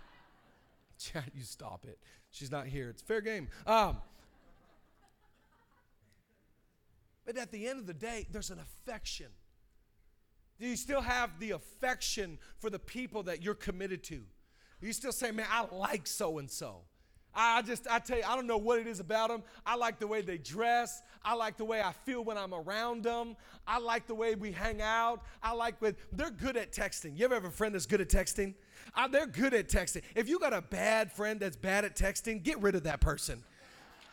Chad, 0.98 1.30
you 1.34 1.42
stop 1.42 1.84
it. 1.84 1.98
She's 2.30 2.50
not 2.50 2.66
here. 2.66 2.88
It's 2.88 3.02
fair 3.02 3.20
game. 3.20 3.48
Um, 3.66 3.98
but 7.26 7.36
at 7.36 7.52
the 7.52 7.68
end 7.68 7.78
of 7.78 7.86
the 7.86 7.94
day, 7.94 8.26
there's 8.30 8.50
an 8.50 8.58
affection. 8.58 9.26
Do 10.58 10.66
you 10.66 10.76
still 10.76 11.00
have 11.00 11.38
the 11.38 11.52
affection 11.52 12.38
for 12.58 12.70
the 12.70 12.78
people 12.78 13.24
that 13.24 13.42
you're 13.42 13.54
committed 13.54 14.02
to? 14.04 14.22
You 14.80 14.92
still 14.92 15.12
say, 15.12 15.30
man, 15.30 15.46
I 15.50 15.66
like 15.72 16.06
so 16.06 16.38
and 16.38 16.50
so. 16.50 16.82
I 17.34 17.62
just, 17.62 17.86
I 17.90 17.98
tell 17.98 18.18
you, 18.18 18.24
I 18.26 18.36
don't 18.36 18.46
know 18.46 18.58
what 18.58 18.78
it 18.78 18.86
is 18.86 19.00
about 19.00 19.30
them. 19.30 19.42
I 19.64 19.76
like 19.76 19.98
the 19.98 20.06
way 20.06 20.20
they 20.20 20.38
dress. 20.38 21.02
I 21.24 21.34
like 21.34 21.56
the 21.56 21.64
way 21.64 21.80
I 21.80 21.92
feel 21.92 22.22
when 22.22 22.36
I'm 22.36 22.52
around 22.52 23.04
them. 23.04 23.36
I 23.66 23.78
like 23.78 24.06
the 24.06 24.14
way 24.14 24.34
we 24.34 24.52
hang 24.52 24.82
out. 24.82 25.22
I 25.42 25.52
like 25.52 25.80
when 25.80 25.96
they're 26.12 26.30
good 26.30 26.56
at 26.56 26.72
texting. 26.72 27.16
You 27.16 27.24
ever 27.24 27.34
have 27.34 27.44
a 27.44 27.50
friend 27.50 27.74
that's 27.74 27.86
good 27.86 28.00
at 28.00 28.08
texting? 28.08 28.54
Uh, 28.94 29.08
they're 29.08 29.26
good 29.26 29.54
at 29.54 29.68
texting. 29.68 30.02
If 30.14 30.28
you 30.28 30.38
got 30.38 30.52
a 30.52 30.60
bad 30.60 31.10
friend 31.10 31.40
that's 31.40 31.56
bad 31.56 31.84
at 31.84 31.96
texting, 31.96 32.42
get 32.42 32.60
rid 32.60 32.74
of 32.74 32.82
that 32.82 33.00
person. 33.00 33.42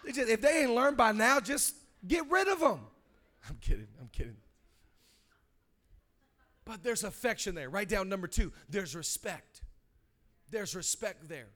Just, 0.05 0.29
if 0.29 0.39
they 0.39 0.61
ain't 0.61 0.71
learned 0.71 0.95
by 0.95 1.11
now, 1.11 1.39
just 1.39 1.75
get 2.07 2.29
rid 2.29 2.47
of 2.47 2.59
them. 2.59 2.79
I'm 3.49 3.57
kidding. 3.59 3.87
I'm 3.99 4.09
kidding. 4.13 4.37
But 6.63 6.83
there's 6.83 7.03
affection 7.03 7.55
there. 7.55 7.69
Write 7.69 7.89
down 7.89 8.07
number 8.07 8.27
two. 8.27 8.53
There's 8.69 8.95
respect. 8.95 9.63
There's 10.51 10.75
respect 10.75 11.27
there. 11.27 11.47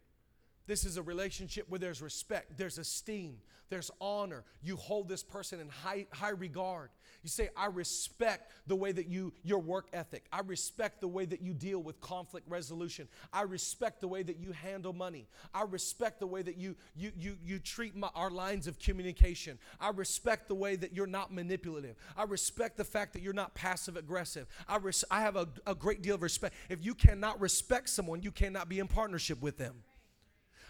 This 0.66 0.86
is 0.86 0.98
a 0.98 1.02
relationship 1.02 1.66
where 1.70 1.80
there's 1.80 2.02
respect, 2.02 2.58
there's 2.58 2.78
esteem, 2.78 3.38
there's 3.70 3.92
honor. 4.00 4.44
You 4.62 4.76
hold 4.76 5.10
this 5.10 5.24
person 5.24 5.60
in 5.60 5.68
high, 5.68 6.06
high 6.12 6.30
regard. 6.30 6.90
You 7.24 7.30
say, 7.30 7.50
I 7.56 7.68
respect 7.68 8.52
the 8.68 8.76
way 8.76 8.92
that 8.92 9.08
you, 9.08 9.34
your 9.44 9.60
work 9.60 9.88
ethic. 9.94 10.26
I 10.32 10.42
respect 10.42 11.02
the 11.02 11.08
way 11.08 11.26
that 11.26 11.42
you 11.42 11.54
deal 11.54 11.82
with 11.82 12.00
conflict 12.00 12.48
resolution. 12.50 13.08
I 13.32 13.44
respect 13.44 14.02
the 14.02 14.08
way 14.08 14.24
that 14.24 14.38
you 14.38 14.52
handle 14.52 14.94
money. 14.94 15.28
I 15.54 15.64
respect 15.64 16.20
the 16.20 16.28
way 16.28 16.42
that 16.42 16.58
you, 16.58 16.76
you, 16.96 17.12
you, 17.18 17.38
you 17.44 17.60
treat 17.60 17.96
my, 17.96 18.10
our 18.14 18.30
lines 18.30 18.68
of 18.68 18.78
communication. 18.78 19.58
I 19.80 19.90
respect 19.90 20.50
the 20.50 20.56
way 20.56 20.76
that 20.76 20.94
you're 20.94 21.08
not 21.08 21.34
manipulative. 21.34 21.96
I 22.18 22.24
respect 22.24 22.78
the 22.78 22.84
fact 22.84 23.14
that 23.14 23.22
you're 23.22 23.34
not 23.34 23.56
passive 23.56 23.98
aggressive. 23.98 24.48
I, 24.68 24.78
res- 24.78 25.06
I 25.10 25.22
have 25.22 25.36
a, 25.36 25.48
a 25.66 25.76
great 25.76 26.02
deal 26.02 26.16
of 26.16 26.22
respect. 26.22 26.56
If 26.70 26.86
you 26.86 26.94
cannot 26.94 27.40
respect 27.42 27.90
someone, 27.90 28.22
you 28.22 28.32
cannot 28.32 28.70
be 28.70 28.80
in 28.80 28.88
partnership 28.88 29.42
with 29.42 29.58
them. 29.58 29.76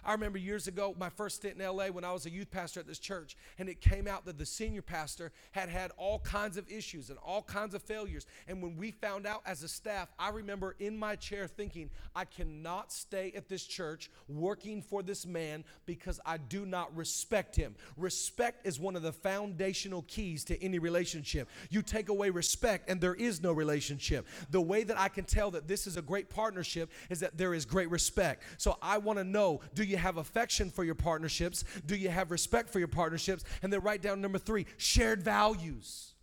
I 0.05 0.11
remember 0.11 0.37
years 0.37 0.67
ago, 0.67 0.95
my 0.97 1.09
first 1.09 1.37
stint 1.37 1.59
in 1.59 1.65
LA 1.65 1.87
when 1.87 2.03
I 2.03 2.11
was 2.11 2.25
a 2.25 2.29
youth 2.29 2.51
pastor 2.51 2.79
at 2.79 2.87
this 2.87 2.99
church, 2.99 3.37
and 3.57 3.69
it 3.69 3.81
came 3.81 4.07
out 4.07 4.25
that 4.25 4.37
the 4.37 4.45
senior 4.45 4.81
pastor 4.81 5.31
had 5.51 5.69
had 5.69 5.91
all 5.97 6.19
kinds 6.19 6.57
of 6.57 6.69
issues 6.69 7.09
and 7.09 7.17
all 7.19 7.41
kinds 7.41 7.73
of 7.73 7.81
failures. 7.81 8.25
And 8.47 8.61
when 8.61 8.75
we 8.75 8.91
found 8.91 9.25
out 9.25 9.41
as 9.45 9.63
a 9.63 9.67
staff, 9.67 10.09
I 10.19 10.29
remember 10.29 10.75
in 10.79 10.97
my 10.97 11.15
chair 11.15 11.47
thinking, 11.47 11.89
I 12.15 12.25
cannot 12.25 12.91
stay 12.91 13.31
at 13.35 13.47
this 13.47 13.63
church 13.65 14.09
working 14.27 14.81
for 14.81 15.03
this 15.03 15.25
man 15.25 15.63
because 15.85 16.19
I 16.25 16.37
do 16.37 16.65
not 16.65 16.95
respect 16.95 17.55
him. 17.55 17.75
Respect 17.97 18.65
is 18.67 18.79
one 18.79 18.95
of 18.95 19.01
the 19.01 19.13
foundational 19.13 20.03
keys 20.03 20.43
to 20.45 20.61
any 20.63 20.79
relationship. 20.79 21.49
You 21.69 21.81
take 21.81 22.09
away 22.09 22.29
respect, 22.29 22.89
and 22.89 22.99
there 22.99 23.15
is 23.15 23.41
no 23.41 23.53
relationship. 23.53 24.27
The 24.51 24.61
way 24.61 24.83
that 24.83 24.99
I 24.99 25.07
can 25.07 25.25
tell 25.25 25.51
that 25.51 25.67
this 25.67 25.87
is 25.87 25.97
a 25.97 26.01
great 26.01 26.29
partnership 26.29 26.91
is 27.09 27.19
that 27.21 27.37
there 27.37 27.53
is 27.53 27.65
great 27.65 27.89
respect. 27.89 28.43
So 28.57 28.77
I 28.81 28.97
want 28.97 29.19
to 29.19 29.23
know 29.23 29.61
do 29.73 29.83
you 29.83 29.92
you 29.93 29.97
have 29.99 30.17
affection 30.17 30.69
for 30.69 30.83
your 30.83 30.95
partnerships? 30.95 31.63
Do 31.85 31.95
you 31.95 32.09
have 32.09 32.31
respect 32.31 32.69
for 32.69 32.79
your 32.79 32.87
partnerships? 32.87 33.43
And 33.61 33.71
then 33.71 33.81
write 33.81 34.01
down 34.01 34.19
number 34.19 34.39
three 34.39 34.65
shared 34.77 35.23
values. 35.23 36.13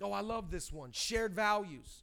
Oh, 0.00 0.12
I 0.12 0.20
love 0.20 0.50
this 0.50 0.72
one. 0.72 0.92
Shared 0.92 1.34
values. 1.34 2.02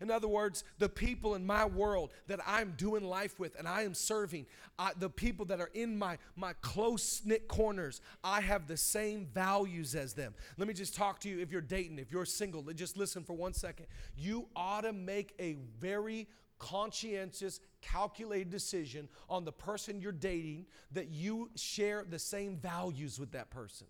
In 0.00 0.10
other 0.10 0.28
words, 0.28 0.64
the 0.78 0.88
people 0.88 1.34
in 1.34 1.44
my 1.44 1.66
world 1.66 2.12
that 2.26 2.40
I'm 2.46 2.72
doing 2.78 3.04
life 3.04 3.38
with 3.38 3.58
and 3.58 3.68
I 3.68 3.82
am 3.82 3.92
serving, 3.92 4.46
I, 4.78 4.92
the 4.98 5.10
people 5.10 5.44
that 5.46 5.60
are 5.60 5.70
in 5.74 5.98
my, 5.98 6.16
my 6.36 6.54
close 6.62 7.20
knit 7.24 7.48
corners, 7.48 8.00
I 8.24 8.40
have 8.40 8.66
the 8.66 8.78
same 8.78 9.26
values 9.26 9.94
as 9.94 10.14
them. 10.14 10.34
Let 10.56 10.68
me 10.68 10.74
just 10.74 10.94
talk 10.94 11.20
to 11.20 11.28
you 11.28 11.40
if 11.40 11.52
you're 11.52 11.60
dating, 11.60 11.98
if 11.98 12.10
you're 12.10 12.24
single, 12.24 12.62
just 12.72 12.96
listen 12.96 13.24
for 13.24 13.34
one 13.34 13.52
second. 13.52 13.86
You 14.16 14.48
ought 14.56 14.82
to 14.82 14.94
make 14.94 15.34
a 15.38 15.58
very 15.78 16.28
conscientious, 16.60 17.58
calculated 17.80 18.50
decision 18.50 19.08
on 19.28 19.44
the 19.44 19.50
person 19.50 20.00
you're 20.00 20.12
dating 20.12 20.66
that 20.92 21.08
you 21.08 21.50
share 21.56 22.04
the 22.08 22.18
same 22.18 22.56
values 22.56 23.18
with 23.18 23.32
that 23.32 23.50
person. 23.50 23.88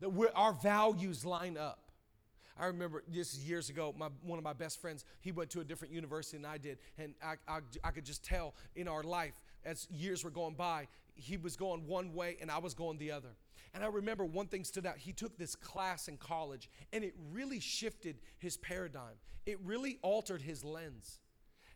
That 0.00 0.10
our 0.34 0.52
values 0.52 1.24
line 1.24 1.56
up. 1.56 1.90
I 2.58 2.66
remember 2.66 3.02
this 3.08 3.36
years 3.38 3.68
ago, 3.70 3.94
my, 3.96 4.08
one 4.22 4.38
of 4.38 4.44
my 4.44 4.52
best 4.52 4.80
friends, 4.80 5.04
he 5.20 5.30
went 5.30 5.50
to 5.50 5.60
a 5.60 5.64
different 5.64 5.92
university 5.92 6.38
than 6.38 6.46
I 6.46 6.58
did. 6.58 6.78
And 6.98 7.14
I, 7.22 7.34
I, 7.48 7.60
I 7.84 7.90
could 7.90 8.04
just 8.04 8.24
tell 8.24 8.54
in 8.74 8.88
our 8.88 9.02
life, 9.02 9.34
as 9.64 9.86
years 9.90 10.24
were 10.24 10.30
going 10.30 10.54
by, 10.54 10.88
he 11.16 11.36
was 11.36 11.56
going 11.56 11.86
one 11.86 12.14
way 12.14 12.36
and 12.40 12.50
I 12.50 12.58
was 12.58 12.74
going 12.74 12.98
the 12.98 13.10
other. 13.10 13.36
And 13.74 13.84
I 13.84 13.88
remember 13.88 14.24
one 14.24 14.46
thing 14.46 14.64
stood 14.64 14.86
out. 14.86 14.96
He 14.98 15.12
took 15.12 15.36
this 15.36 15.54
class 15.54 16.08
in 16.08 16.16
college 16.16 16.70
and 16.92 17.04
it 17.04 17.14
really 17.32 17.60
shifted 17.60 18.18
his 18.38 18.56
paradigm. 18.56 19.16
It 19.44 19.58
really 19.64 19.98
altered 20.02 20.42
his 20.42 20.64
lens. 20.64 21.20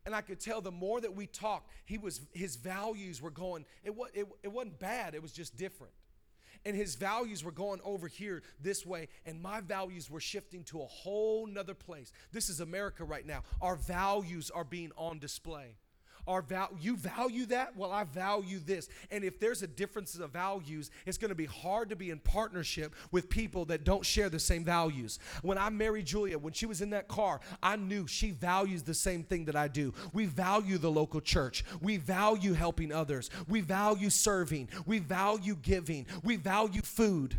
And 0.07 0.15
I 0.15 0.23
could 0.23 0.41
tell 0.41 0.61
the 0.61 0.71
more 0.71 1.01
that 1.01 1.15
we 1.15 1.27
talked, 1.27 1.71
he 1.85 1.99
was 1.99 2.23
his 2.33 2.57
values 2.57 3.21
were 3.21 3.31
going, 3.31 3.67
it, 3.85 3.95
was, 3.95 4.11
it, 4.15 4.27
it 4.43 4.49
wasn't 4.49 4.79
bad, 4.79 5.15
it 5.15 5.21
was 5.21 5.33
just 5.33 5.57
different 5.57 5.93
and 6.65 6.77
his 6.77 6.95
values 6.95 7.43
were 7.43 7.53
going 7.53 7.81
over 7.85 8.07
here 8.07 8.43
this 8.61 8.85
way, 8.85 9.09
and 9.25 9.41
my 9.41 9.61
values 9.61 10.11
were 10.11 10.21
shifting 10.21 10.65
to 10.65 10.83
a 10.83 10.87
whole 10.87 11.47
nother 11.47 11.75
place. 11.75 12.13
This 12.33 12.49
is 12.49 12.61
America 12.61 13.05
right 13.05 13.27
now. 13.27 13.43
Our 13.61 13.77
values 13.77 14.51
are 14.51 14.65
being 14.65 14.93
on 14.97 15.19
display. 15.19 15.77
Our 16.31 16.45
you 16.81 16.97
value 16.97 17.45
that? 17.47 17.77
Well, 17.77 17.91
I 17.91 18.05
value 18.05 18.61
this. 18.61 18.89
And 19.11 19.25
if 19.25 19.41
there's 19.41 19.63
a 19.63 19.67
difference 19.67 20.17
of 20.17 20.31
values, 20.31 20.93
it's 21.05 21.19
going 21.19 21.31
to 21.31 21.35
be 21.35 21.47
hard 21.47 21.89
to 21.89 21.97
be 21.97 22.11
in 22.11 22.21
partnership 22.21 22.95
with 23.11 23.29
people 23.29 23.65
that 23.65 23.83
don't 23.83 24.07
share 24.07 24.29
the 24.29 24.39
same 24.39 24.65
values. 24.65 25.19
When 25.43 25.59
I 25.59 25.71
married 25.71 26.07
Julia, 26.07 26.39
when 26.39 26.53
she 26.53 26.67
was 26.67 26.83
in 26.83 26.91
that 26.91 27.09
car, 27.09 27.41
I 27.61 27.75
knew 27.75 28.07
she 28.07 28.31
values 28.31 28.85
the 28.85 28.95
same 28.95 29.25
thing 29.25 29.45
that 29.47 29.57
I 29.57 29.67
do. 29.67 29.93
We 30.13 30.27
value 30.27 30.79
the 30.79 30.91
local 30.91 31.21
church. 31.21 31.65
We 31.81 31.97
value 31.97 32.53
helping 32.53 32.93
others. 32.93 33.29
We 33.49 33.61
value 33.61 34.11
serving. 34.11 34.69
We 34.87 35.01
value 35.01 35.57
giving. 35.57 36.07
We 36.23 36.37
value 36.37 36.83
food. 36.83 37.39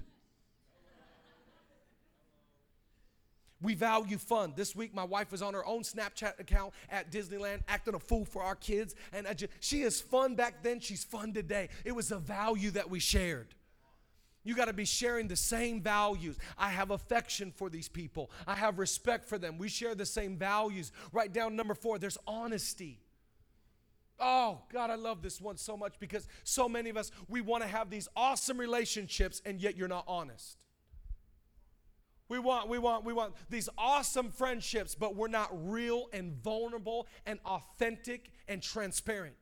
We 3.61 3.75
value 3.75 4.17
fun. 4.17 4.53
This 4.55 4.75
week, 4.75 4.93
my 4.93 5.03
wife 5.03 5.31
was 5.31 5.41
on 5.41 5.53
her 5.53 5.65
own 5.65 5.83
Snapchat 5.83 6.39
account 6.39 6.73
at 6.89 7.11
Disneyland 7.11 7.61
acting 7.67 7.93
a 7.93 7.99
fool 7.99 8.25
for 8.25 8.41
our 8.41 8.55
kids. 8.55 8.95
And 9.13 9.27
just, 9.37 9.51
she 9.59 9.81
is 9.81 10.01
fun 10.01 10.35
back 10.35 10.63
then, 10.63 10.79
she's 10.79 11.03
fun 11.03 11.33
today. 11.33 11.69
It 11.85 11.91
was 11.91 12.11
a 12.11 12.17
value 12.17 12.71
that 12.71 12.89
we 12.89 12.99
shared. 12.99 13.53
You 14.43 14.55
got 14.55 14.65
to 14.65 14.73
be 14.73 14.85
sharing 14.85 15.27
the 15.27 15.35
same 15.35 15.81
values. 15.81 16.37
I 16.57 16.69
have 16.69 16.89
affection 16.89 17.51
for 17.51 17.69
these 17.69 17.87
people, 17.87 18.31
I 18.47 18.55
have 18.55 18.79
respect 18.79 19.25
for 19.25 19.37
them. 19.37 19.57
We 19.57 19.69
share 19.69 19.95
the 19.95 20.05
same 20.05 20.37
values. 20.37 20.91
Write 21.11 21.33
down 21.33 21.55
number 21.55 21.75
four 21.75 21.99
there's 21.99 22.17
honesty. 22.25 22.99
Oh, 24.23 24.59
God, 24.71 24.91
I 24.91 24.95
love 24.95 25.23
this 25.23 25.41
one 25.41 25.57
so 25.57 25.75
much 25.75 25.95
because 25.99 26.27
so 26.43 26.69
many 26.69 26.91
of 26.91 26.97
us, 26.97 27.11
we 27.27 27.41
want 27.41 27.63
to 27.63 27.67
have 27.67 27.89
these 27.89 28.07
awesome 28.15 28.59
relationships 28.59 29.41
and 29.45 29.59
yet 29.59 29.75
you're 29.75 29.87
not 29.87 30.03
honest. 30.07 30.57
We 32.31 32.39
want, 32.39 32.69
we 32.69 32.77
want, 32.77 33.03
we 33.03 33.11
want 33.11 33.33
these 33.49 33.67
awesome 33.77 34.31
friendships, 34.31 34.95
but 34.95 35.17
we're 35.17 35.27
not 35.27 35.49
real 35.69 36.07
and 36.13 36.31
vulnerable 36.41 37.07
and 37.25 37.41
authentic 37.45 38.31
and 38.47 38.63
transparent. 38.63 39.35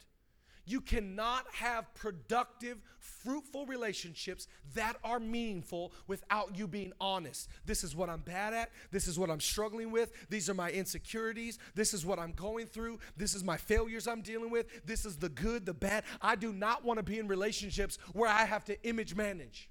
You 0.65 0.81
cannot 0.81 1.45
have 1.53 1.93
productive, 1.93 2.79
fruitful 2.97 3.67
relationships 3.67 4.47
that 4.73 4.95
are 5.03 5.19
meaningful 5.19 5.93
without 6.07 6.57
you 6.57 6.67
being 6.67 6.91
honest. 6.99 7.49
This 7.63 7.83
is 7.83 7.95
what 7.95 8.09
I'm 8.09 8.21
bad 8.21 8.55
at. 8.55 8.71
This 8.89 9.07
is 9.07 9.19
what 9.19 9.29
I'm 9.29 9.39
struggling 9.39 9.91
with. 9.91 10.11
These 10.31 10.49
are 10.49 10.55
my 10.55 10.71
insecurities. 10.71 11.59
This 11.75 11.93
is 11.93 12.07
what 12.07 12.17
I'm 12.17 12.31
going 12.31 12.65
through. 12.65 12.97
This 13.15 13.35
is 13.35 13.43
my 13.43 13.57
failures 13.57 14.07
I'm 14.07 14.23
dealing 14.23 14.49
with. 14.49 14.65
This 14.83 15.05
is 15.05 15.17
the 15.17 15.29
good, 15.29 15.63
the 15.63 15.75
bad. 15.75 16.05
I 16.23 16.35
do 16.35 16.51
not 16.51 16.83
want 16.83 16.97
to 16.97 17.03
be 17.03 17.19
in 17.19 17.27
relationships 17.27 17.99
where 18.13 18.31
I 18.31 18.45
have 18.45 18.65
to 18.65 18.83
image 18.83 19.15
manage. 19.15 19.68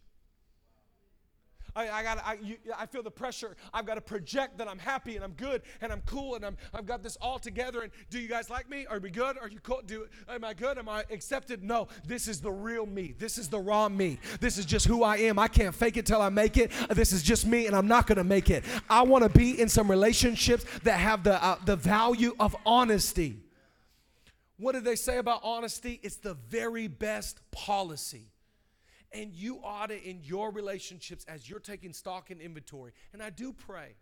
I, 1.74 1.88
I 1.88 2.02
got 2.02 2.18
I, 2.18 2.38
I 2.76 2.86
feel 2.86 3.02
the 3.02 3.10
pressure. 3.10 3.56
I've 3.72 3.86
got 3.86 3.94
to 3.94 4.00
project 4.00 4.58
that 4.58 4.68
I'm 4.68 4.78
happy 4.78 5.16
and 5.16 5.24
I'm 5.24 5.32
good 5.32 5.62
and 5.80 5.92
I'm 5.92 6.02
cool 6.06 6.34
and 6.34 6.44
I'm, 6.44 6.56
I've 6.74 6.86
got 6.86 7.02
this 7.02 7.16
all 7.20 7.38
together. 7.38 7.82
And 7.82 7.92
do 8.10 8.18
you 8.18 8.28
guys 8.28 8.50
like 8.50 8.68
me? 8.68 8.86
Are 8.86 8.98
we 8.98 9.10
good? 9.10 9.38
Are 9.38 9.48
you 9.48 9.60
cool? 9.60 9.82
Do, 9.84 10.06
am 10.28 10.44
I 10.44 10.54
good? 10.54 10.78
Am 10.78 10.88
I 10.88 11.04
accepted? 11.10 11.62
No, 11.62 11.88
this 12.06 12.28
is 12.28 12.40
the 12.40 12.50
real 12.50 12.86
me. 12.86 13.14
This 13.18 13.38
is 13.38 13.48
the 13.48 13.58
raw 13.58 13.88
me. 13.88 14.18
This 14.40 14.58
is 14.58 14.66
just 14.66 14.86
who 14.86 15.02
I 15.02 15.16
am. 15.18 15.38
I 15.38 15.48
can't 15.48 15.74
fake 15.74 15.96
it 15.96 16.06
till 16.06 16.22
I 16.22 16.28
make 16.28 16.56
it. 16.56 16.70
This 16.90 17.12
is 17.12 17.22
just 17.22 17.46
me 17.46 17.66
and 17.66 17.76
I'm 17.76 17.88
not 17.88 18.06
going 18.06 18.18
to 18.18 18.24
make 18.24 18.50
it. 18.50 18.64
I 18.88 19.02
want 19.02 19.24
to 19.24 19.38
be 19.38 19.60
in 19.60 19.68
some 19.68 19.90
relationships 19.90 20.64
that 20.84 20.98
have 20.98 21.24
the, 21.24 21.42
uh, 21.42 21.56
the 21.64 21.76
value 21.76 22.34
of 22.40 22.56
honesty. 22.66 23.40
What 24.58 24.72
do 24.72 24.80
they 24.80 24.96
say 24.96 25.18
about 25.18 25.40
honesty? 25.44 26.00
It's 26.02 26.16
the 26.16 26.34
very 26.34 26.88
best 26.88 27.40
policy. 27.52 28.32
And 29.12 29.32
you 29.32 29.60
ought 29.64 29.88
to, 29.88 30.02
in 30.02 30.20
your 30.22 30.50
relationships, 30.50 31.24
as 31.28 31.48
you're 31.48 31.60
taking 31.60 31.92
stock 31.92 32.30
and 32.30 32.40
inventory, 32.40 32.92
and 33.12 33.22
I 33.22 33.30
do 33.30 33.52
pray 33.52 33.94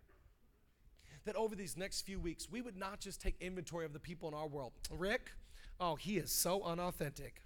that 1.25 1.35
over 1.35 1.55
these 1.55 1.77
next 1.77 2.01
few 2.01 2.19
weeks, 2.19 2.49
we 2.49 2.61
would 2.61 2.75
not 2.75 2.99
just 2.99 3.21
take 3.21 3.35
inventory 3.39 3.85
of 3.85 3.93
the 3.93 3.99
people 3.99 4.27
in 4.27 4.35
our 4.35 4.47
world. 4.47 4.73
Rick, 4.91 5.31
oh, 5.79 5.95
he 5.95 6.17
is 6.17 6.31
so 6.31 6.63
unauthentic. 6.63 7.41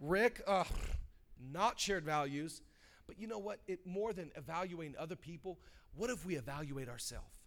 Rick, 0.00 0.42
uh, 0.46 0.64
not 1.52 1.78
shared 1.78 2.04
values. 2.04 2.62
But 3.06 3.18
you 3.18 3.26
know 3.28 3.38
what? 3.38 3.60
It 3.66 3.86
more 3.86 4.12
than 4.12 4.30
evaluating 4.36 4.96
other 4.98 5.16
people, 5.16 5.58
what 5.94 6.10
if 6.10 6.26
we 6.26 6.36
evaluate 6.36 6.88
ourselves? 6.88 7.38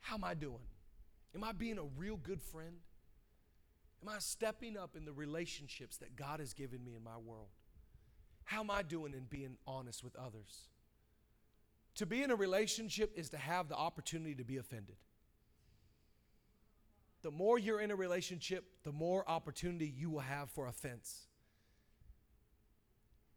How 0.00 0.16
am 0.16 0.24
I 0.24 0.34
doing? 0.34 0.66
Am 1.34 1.42
I 1.42 1.52
being 1.52 1.78
a 1.78 1.84
real 1.96 2.16
good 2.16 2.40
friend? 2.40 2.76
Am 4.04 4.14
I 4.14 4.18
stepping 4.18 4.76
up 4.76 4.96
in 4.96 5.06
the 5.06 5.12
relationships 5.12 5.96
that 5.98 6.14
God 6.14 6.38
has 6.40 6.52
given 6.52 6.84
me 6.84 6.94
in 6.94 7.02
my 7.02 7.16
world? 7.16 7.48
How 8.44 8.60
am 8.60 8.70
I 8.70 8.82
doing 8.82 9.14
in 9.14 9.24
being 9.30 9.56
honest 9.66 10.04
with 10.04 10.14
others? 10.16 10.68
To 11.94 12.04
be 12.04 12.22
in 12.22 12.30
a 12.30 12.36
relationship 12.36 13.12
is 13.16 13.30
to 13.30 13.38
have 13.38 13.68
the 13.68 13.76
opportunity 13.76 14.34
to 14.34 14.44
be 14.44 14.58
offended. 14.58 14.96
The 17.22 17.30
more 17.30 17.58
you're 17.58 17.80
in 17.80 17.90
a 17.90 17.96
relationship, 17.96 18.64
the 18.82 18.92
more 18.92 19.24
opportunity 19.26 19.86
you 19.96 20.10
will 20.10 20.20
have 20.20 20.50
for 20.50 20.66
offense. 20.66 21.26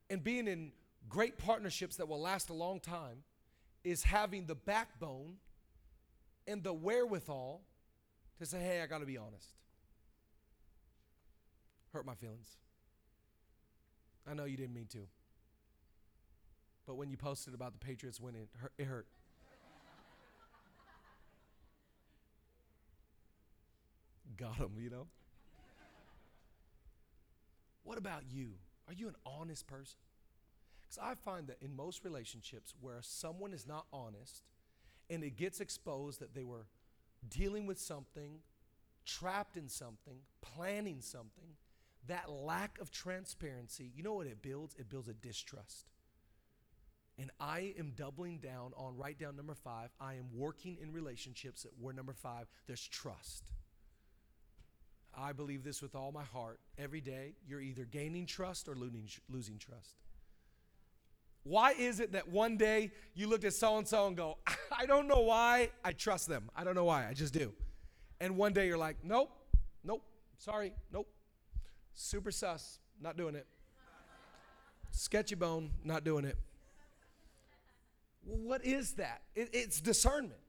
And 0.10 0.22
being 0.22 0.50
in 0.50 0.74
great 1.08 1.38
partnerships 1.38 1.96
that 1.96 2.10
will 2.10 2.20
last 2.20 2.50
a 2.50 2.54
long 2.54 2.82
time 2.82 3.24
is 3.86 4.04
having 4.04 4.48
the 4.48 4.56
backbone 4.56 5.36
and 6.46 6.62
the 6.62 6.74
wherewithal 6.74 7.62
to 8.40 8.46
say, 8.46 8.60
hey, 8.60 8.82
I 8.82 8.88
got 8.88 9.00
to 9.00 9.06
be 9.06 9.18
honest 9.18 9.48
hurt 11.98 12.06
my 12.06 12.14
feelings. 12.14 12.58
I 14.30 14.36
know 14.36 14.46
you 14.46 14.56
didn't 14.56 14.76
mean 14.76 14.86
to. 14.92 15.00
But 16.86 16.94
when 16.94 17.10
you 17.10 17.18
posted 17.18 17.56
about 17.56 17.74
the 17.74 17.80
Patriots 17.80 18.22
winning, 18.22 18.44
it 18.44 18.50
hurt. 18.60 18.74
It 18.78 18.86
hurt. 18.86 19.08
Got 24.38 24.60
them, 24.60 24.74
you 24.80 24.92
know? 24.92 25.08
What 27.84 27.98
about 27.98 28.22
you? 28.30 28.52
Are 28.88 28.94
you 28.94 29.08
an 29.08 29.16
honest 29.26 29.66
person? 29.66 29.98
Because 30.84 31.00
I 31.04 31.16
find 31.16 31.48
that 31.48 31.58
in 31.62 31.76
most 31.76 32.06
relationships 32.06 32.76
where 32.80 33.00
someone 33.02 33.54
is 33.54 33.66
not 33.66 33.88
honest 33.92 34.44
and 35.10 35.24
it 35.24 35.36
gets 35.36 35.62
exposed 35.62 36.20
that 36.20 36.36
they 36.36 36.44
were 36.44 36.68
dealing 37.28 37.66
with 37.66 37.80
something, 37.80 38.42
trapped 39.04 39.58
in 39.58 39.68
something, 39.68 40.20
planning 40.42 41.02
something, 41.02 41.56
that 42.08 42.30
lack 42.30 42.80
of 42.80 42.92
transparency, 42.92 43.92
you 43.96 44.04
know 44.04 44.14
what 44.14 44.28
it 44.28 44.42
builds? 44.42 44.76
It 44.76 44.90
builds 44.90 45.08
a 45.08 45.14
distrust. 45.14 45.86
And 47.20 47.32
I 47.40 47.74
am 47.80 47.94
doubling 47.96 48.38
down 48.38 48.74
on, 48.78 48.96
write 48.96 49.18
down 49.18 49.36
number 49.36 49.56
five, 49.56 49.90
I 50.00 50.14
am 50.16 50.28
working 50.36 50.78
in 50.82 50.92
relationships 50.92 51.66
where 51.80 51.94
number 51.94 52.14
five, 52.14 52.48
there's 52.68 52.86
trust. 52.88 53.44
I 55.18 55.32
believe 55.32 55.64
this 55.64 55.82
with 55.82 55.96
all 55.96 56.12
my 56.12 56.24
heart. 56.24 56.60
Every 56.78 57.02
day, 57.02 57.34
you're 57.48 57.62
either 57.62 57.86
gaining 57.86 58.28
trust 58.28 58.70
or 58.70 58.76
losing, 58.76 59.10
losing 59.30 59.58
trust. 59.58 59.96
Why 61.44 61.72
is 61.72 62.00
it 62.00 62.12
that 62.12 62.28
one 62.28 62.58
day 62.58 62.92
you 63.16 63.28
look 63.28 63.44
at 63.44 63.54
so 63.54 63.78
and 63.78 63.88
so 63.88 64.06
and 64.06 64.16
go, 64.16 64.38
I 64.72 64.86
don't 64.86 65.08
know 65.08 65.22
why 65.22 65.72
I 65.84 65.94
trust 65.94 66.28
them. 66.28 66.52
I 66.56 66.64
don't 66.64 66.76
know 66.76 66.86
why. 66.86 67.08
I 67.08 67.14
just 67.14 67.34
do. 67.34 67.54
And 68.20 68.38
one 68.38 68.54
day 68.54 68.68
you're 68.68 68.78
like, 68.78 68.98
nope, 69.04 69.32
nope, 69.84 70.04
sorry, 70.38 70.74
nope, 70.92 71.08
Super 72.00 72.30
sus, 72.30 72.78
not 73.02 73.18
doing 73.18 73.34
it. 73.34 73.48
Sketchy 74.92 75.34
bone, 75.34 75.72
not 75.84 76.04
doing 76.04 76.26
it. 76.26 76.38
What 78.24 78.64
is 78.64 78.94
that? 78.94 79.24
It, 79.36 79.50
it's 79.52 79.82
discernment. 79.82 80.40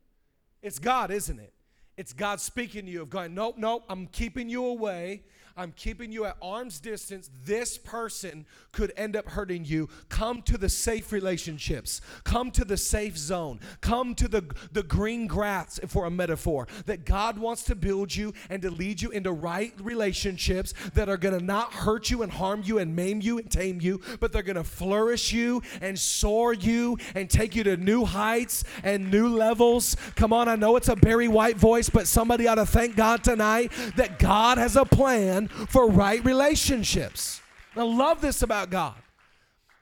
It's 0.62 0.78
God, 0.78 1.10
isn't 1.10 1.38
it? 1.38 1.54
It's 1.96 2.12
God 2.12 2.40
speaking 2.40 2.84
to 2.84 2.90
you 2.92 3.00
of 3.00 3.08
going, 3.08 3.34
nope, 3.34 3.54
nope, 3.56 3.84
I'm 3.88 4.08
keeping 4.08 4.50
you 4.50 4.66
away. 4.66 5.22
I'm 5.58 5.72
keeping 5.72 6.12
you 6.12 6.24
at 6.24 6.36
arm's 6.40 6.78
distance. 6.78 7.28
This 7.44 7.76
person 7.76 8.46
could 8.70 8.92
end 8.96 9.16
up 9.16 9.28
hurting 9.28 9.64
you. 9.64 9.88
Come 10.08 10.40
to 10.42 10.56
the 10.56 10.68
safe 10.68 11.10
relationships. 11.10 12.00
Come 12.22 12.52
to 12.52 12.64
the 12.64 12.76
safe 12.76 13.18
zone. 13.18 13.58
Come 13.80 14.14
to 14.14 14.28
the, 14.28 14.44
the 14.70 14.84
green 14.84 15.26
grass, 15.26 15.80
for 15.88 16.04
a 16.04 16.10
metaphor, 16.10 16.68
that 16.86 17.04
God 17.04 17.38
wants 17.38 17.64
to 17.64 17.74
build 17.74 18.14
you 18.14 18.34
and 18.48 18.62
to 18.62 18.70
lead 18.70 19.02
you 19.02 19.10
into 19.10 19.32
right 19.32 19.74
relationships 19.80 20.74
that 20.94 21.08
are 21.08 21.16
going 21.16 21.36
to 21.36 21.44
not 21.44 21.72
hurt 21.72 22.08
you 22.08 22.22
and 22.22 22.30
harm 22.30 22.62
you 22.64 22.78
and 22.78 22.94
maim 22.94 23.20
you 23.20 23.38
and 23.38 23.50
tame 23.50 23.80
you, 23.80 24.00
but 24.20 24.32
they're 24.32 24.42
going 24.42 24.54
to 24.54 24.62
flourish 24.62 25.32
you 25.32 25.60
and 25.80 25.98
soar 25.98 26.52
you 26.52 26.96
and 27.16 27.28
take 27.28 27.56
you 27.56 27.64
to 27.64 27.76
new 27.76 28.04
heights 28.04 28.62
and 28.84 29.10
new 29.10 29.28
levels. 29.28 29.96
Come 30.14 30.32
on, 30.32 30.46
I 30.46 30.54
know 30.54 30.76
it's 30.76 30.88
a 30.88 30.94
Barry 30.94 31.26
White 31.26 31.56
voice, 31.56 31.90
but 31.90 32.06
somebody 32.06 32.46
ought 32.46 32.56
to 32.56 32.66
thank 32.66 32.94
God 32.94 33.24
tonight 33.24 33.72
that 33.96 34.20
God 34.20 34.58
has 34.58 34.76
a 34.76 34.84
plan 34.84 35.47
for 35.68 35.88
right 35.88 36.24
relationships. 36.24 37.40
I 37.76 37.82
love 37.82 38.20
this 38.20 38.42
about 38.42 38.70
God. 38.70 38.94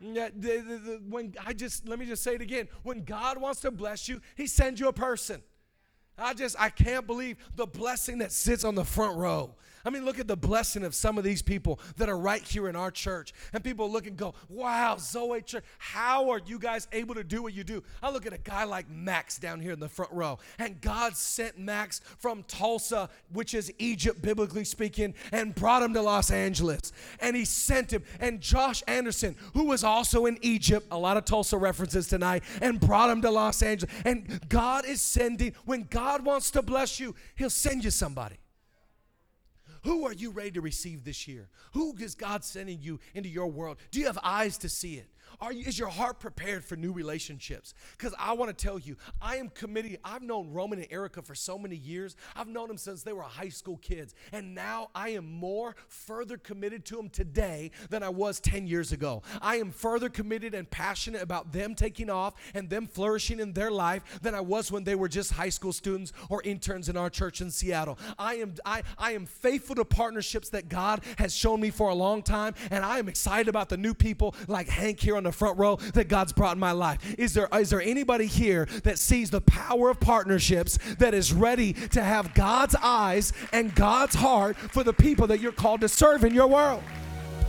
When 0.01 1.35
I 1.45 1.53
just 1.55 1.89
let 1.89 1.99
me 1.99 2.07
just 2.07 2.23
say 2.23 2.35
it 2.35 2.43
again. 2.43 2.69
When 2.83 3.05
God 3.05 3.39
wants 3.39 3.61
to 3.61 3.71
bless 3.71 4.09
you, 4.09 4.21
He 4.37 4.47
sends 4.47 4.79
you 4.79 4.89
a 4.89 4.93
person. 4.93 5.43
I 6.19 6.35
just 6.35 6.57
I 6.59 6.71
can't 6.71 7.07
believe 7.07 7.37
the 7.57 7.67
blessing 7.67 8.19
that 8.19 8.33
sits 8.33 8.65
on 8.65 8.75
the 8.75 8.85
front 8.85 9.17
row. 9.17 9.55
I 9.87 9.91
mean, 9.91 10.05
look 10.05 10.19
at 10.19 10.27
the 10.27 10.37
blessing 10.37 10.83
of 10.83 10.97
some 10.97 11.17
of 11.17 11.23
these 11.23 11.43
people 11.43 11.79
that 11.97 12.09
are 12.09 12.19
right 12.19 12.43
here 12.43 12.69
in 12.69 12.75
our 12.75 12.91
church. 12.91 13.33
And 13.53 13.63
people 13.63 13.89
look 13.89 14.09
and 14.09 14.17
go, 14.17 14.35
wow, 14.49 14.97
Zoe 14.99 15.41
Church, 15.43 15.63
how 15.79 16.29
are 16.31 16.41
you 16.45 16.59
guys 16.59 16.89
able 16.91 17.15
to 17.15 17.23
do 17.23 17.41
what 17.41 17.55
you 17.55 17.63
do? 17.63 17.85
I 18.03 18.11
look 18.11 18.27
at 18.27 18.33
a 18.33 18.39
guy 18.39 18.65
like 18.65 18.91
Max 18.91 19.39
down 19.39 19.61
here 19.61 19.73
in 19.73 19.79
the 19.79 19.89
front 19.89 20.11
row. 20.13 20.41
And 20.59 20.81
God 20.81 21.17
sent 21.17 21.57
Max 21.57 22.01
from 22.19 22.43
Tulsa, 22.49 23.09
which 23.33 23.55
is 23.55 23.73
Egypt, 23.79 24.21
biblically 24.21 24.65
speaking, 24.65 25.15
and 25.31 25.55
brought 25.55 25.85
him 25.85 25.95
to 25.95 26.03
Los 26.03 26.33
Angeles. 26.33 26.93
And 27.21 27.37
he 27.37 27.45
sent 27.45 27.93
him. 27.93 28.03
And 28.19 28.41
Josh 28.41 28.83
Anderson, 28.89 29.37
who 29.55 29.67
was 29.67 29.85
also 29.85 30.27
in 30.27 30.37
Egypt, 30.43 30.89
a 30.91 30.99
lot 30.99 31.17
of 31.17 31.25
Tulsa 31.25 31.57
references 31.57 32.09
tonight, 32.09 32.43
and 32.61 32.81
brought 32.81 33.09
him 33.09 33.23
to 33.23 33.31
Los 33.31 33.63
Angeles. 33.63 33.95
And 34.05 34.49
God 34.49 34.85
is 34.85 35.01
sending, 35.01 35.55
when 35.65 35.87
God 35.89 36.25
wants 36.25 36.51
to 36.51 36.63
bless 36.63 36.99
you, 36.99 37.15
he'll 37.37 37.51
send 37.51 37.85
you 37.85 37.91
somebody. 37.93 38.37
Who 39.87 40.05
are 40.05 40.13
you 40.13 40.33
ready 40.33 40.51
to 40.51 40.61
receive 40.61 41.05
this 41.05 41.29
year? 41.29 41.49
Who 41.75 41.95
is 42.01 42.17
God 42.17 42.43
sending 42.43 42.81
you 42.83 42.99
into 43.15 43.29
your 43.29 43.47
world? 43.47 43.77
Do 43.93 44.01
you 44.01 44.07
have 44.07 44.19
eyes 44.21 44.59
to 44.59 44.69
see 44.69 44.95
it? 44.95 45.07
Are 45.41 45.53
you, 45.53 45.67
is 45.67 45.79
your 45.79 45.89
heart 45.89 46.21
prepared 46.21 46.65
for 46.65 46.77
new 46.77 46.93
relationships? 46.93 47.75
Because 47.97 48.15
I 48.19 48.33
want 48.33 48.57
to 48.57 48.65
tell 48.65 48.79
you, 48.79 48.97
I 49.21 49.37
am 49.37 49.49
committed. 49.51 49.99
I've 50.05 50.23
known 50.23 50.51
Roman 50.51 50.79
and 50.79 50.89
Erica 50.91 51.23
for 51.23 51.35
so 51.35 51.59
many 51.59 51.77
years. 51.77 52.17
I've 52.35 52.49
known 52.49 52.69
them 52.69 52.79
since 52.79 53.03
they 53.03 53.13
were 53.13 53.23
high 53.23 53.51
school 53.51 53.77
kids. 53.79 54.15
And 54.33 54.55
now 54.55 54.91
I 54.95 55.11
am 55.11 55.31
more 55.31 55.77
further 55.89 56.39
committed 56.39 56.85
to 56.87 56.97
them 56.97 57.11
today 57.11 57.71
than 57.91 58.03
I 58.03 58.09
was 58.09 58.41
10 58.41 58.67
years 58.67 58.93
ago. 58.93 59.23
I 59.43 59.57
am 59.57 59.71
further 59.71 60.09
committed 60.09 60.55
and 60.55 60.69
passionate 60.71 61.23
about 61.23 61.53
them 61.53 61.75
taking 61.75 62.11
off 62.11 62.35
and 62.55 62.71
them 62.71 62.87
flourishing 62.87 63.41
in 63.41 63.53
their 63.53 63.71
life 63.71 64.21
than 64.23 64.35
I 64.35 64.41
was 64.41 64.73
when 64.73 64.85
they 64.85 64.95
were 64.95 65.09
just 65.09 65.33
high 65.33 65.51
school 65.51 65.73
students 65.73 66.13
or 66.29 66.43
interns 66.43 66.89
in 66.89 66.97
our 66.97 67.11
church 67.11 67.41
in 67.41 67.51
Seattle. 67.51 67.99
I 68.19 68.37
am, 68.37 68.55
I, 68.65 68.83
I 68.99 69.13
am 69.13 69.27
faithful 69.27 69.77
to 69.77 69.85
partnerships 69.85 70.49
that 70.51 70.69
God 70.69 71.03
has 71.19 71.35
shown 71.35 71.61
me 71.61 71.71
for 71.71 71.91
a 71.91 71.95
long 71.95 72.23
time. 72.23 72.55
And 72.71 72.85
I 72.85 72.99
am 72.99 73.09
excited 73.09 73.49
about 73.49 73.69
the 73.69 73.77
new 73.77 73.95
people 73.95 74.35
like 74.49 74.69
Hank 74.69 75.01
here 75.01 75.17
on 75.17 75.26
the 75.27 75.33
front 75.33 75.59
row 75.59 75.77
that 75.95 76.09
God's 76.09 76.33
brought 76.33 76.55
in 76.55 76.61
my 76.61 76.73
life. 76.73 76.99
Is 77.19 77.35
there, 77.35 77.49
is 77.53 77.69
there 77.71 77.83
anybody 77.83 78.27
here 78.27 78.67
that 78.85 78.99
sees 78.99 79.31
the 79.31 79.43
power 79.43 79.91
of 79.91 80.01
partnerships 80.01 80.79
that 80.99 81.15
is 81.15 81.33
ready 81.33 81.73
to 81.73 82.03
have 82.03 82.35
God's 82.35 82.77
eyes 82.83 83.33
and 83.53 83.75
God's 83.75 84.15
heart 84.15 84.57
for 84.57 84.85
the 84.85 84.93
people 84.93 85.27
that 85.27 85.41
you're 85.41 85.53
called 85.53 85.81
to 85.83 85.89
serve 85.89 86.25
in 86.25 86.33
your 86.33 86.47
world? 86.47 86.83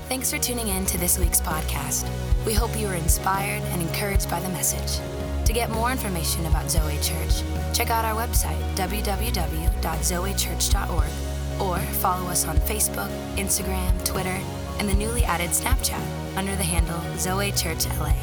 Thanks 0.09 0.31
for 0.31 0.39
tuning 0.39 0.69
in 0.69 0.85
to 0.87 0.97
this 0.97 1.19
week's 1.19 1.41
podcast. 1.41 2.09
We 2.45 2.53
hope 2.53 2.79
you 2.79 2.87
were 2.87 2.95
inspired 2.95 3.61
and 3.63 3.81
encouraged 3.81 4.29
by 4.29 4.39
the 4.39 4.47
message. 4.49 5.01
To 5.45 5.53
get 5.53 5.69
more 5.69 5.91
information 5.91 6.45
about 6.45 6.71
Zoe 6.71 6.97
Church, 7.01 7.43
check 7.73 7.89
out 7.89 8.05
our 8.05 8.15
website, 8.15 8.61
www.zoechurch.org, 8.75 11.61
or 11.61 11.79
follow 11.95 12.29
us 12.29 12.45
on 12.45 12.55
Facebook, 12.57 13.09
Instagram, 13.35 14.05
Twitter, 14.05 14.39
and 14.79 14.89
the 14.89 14.93
newly 14.93 15.23
added 15.23 15.51
Snapchat 15.51 16.26
under 16.37 16.55
the 16.55 16.63
handle 16.63 17.01
Zoe 17.17 17.51
Church 17.51 17.87
LA. 17.99 18.13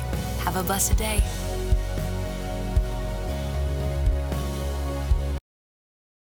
Have 0.44 0.54
a 0.54 0.62
blessed 0.62 0.96
day. 0.96 1.20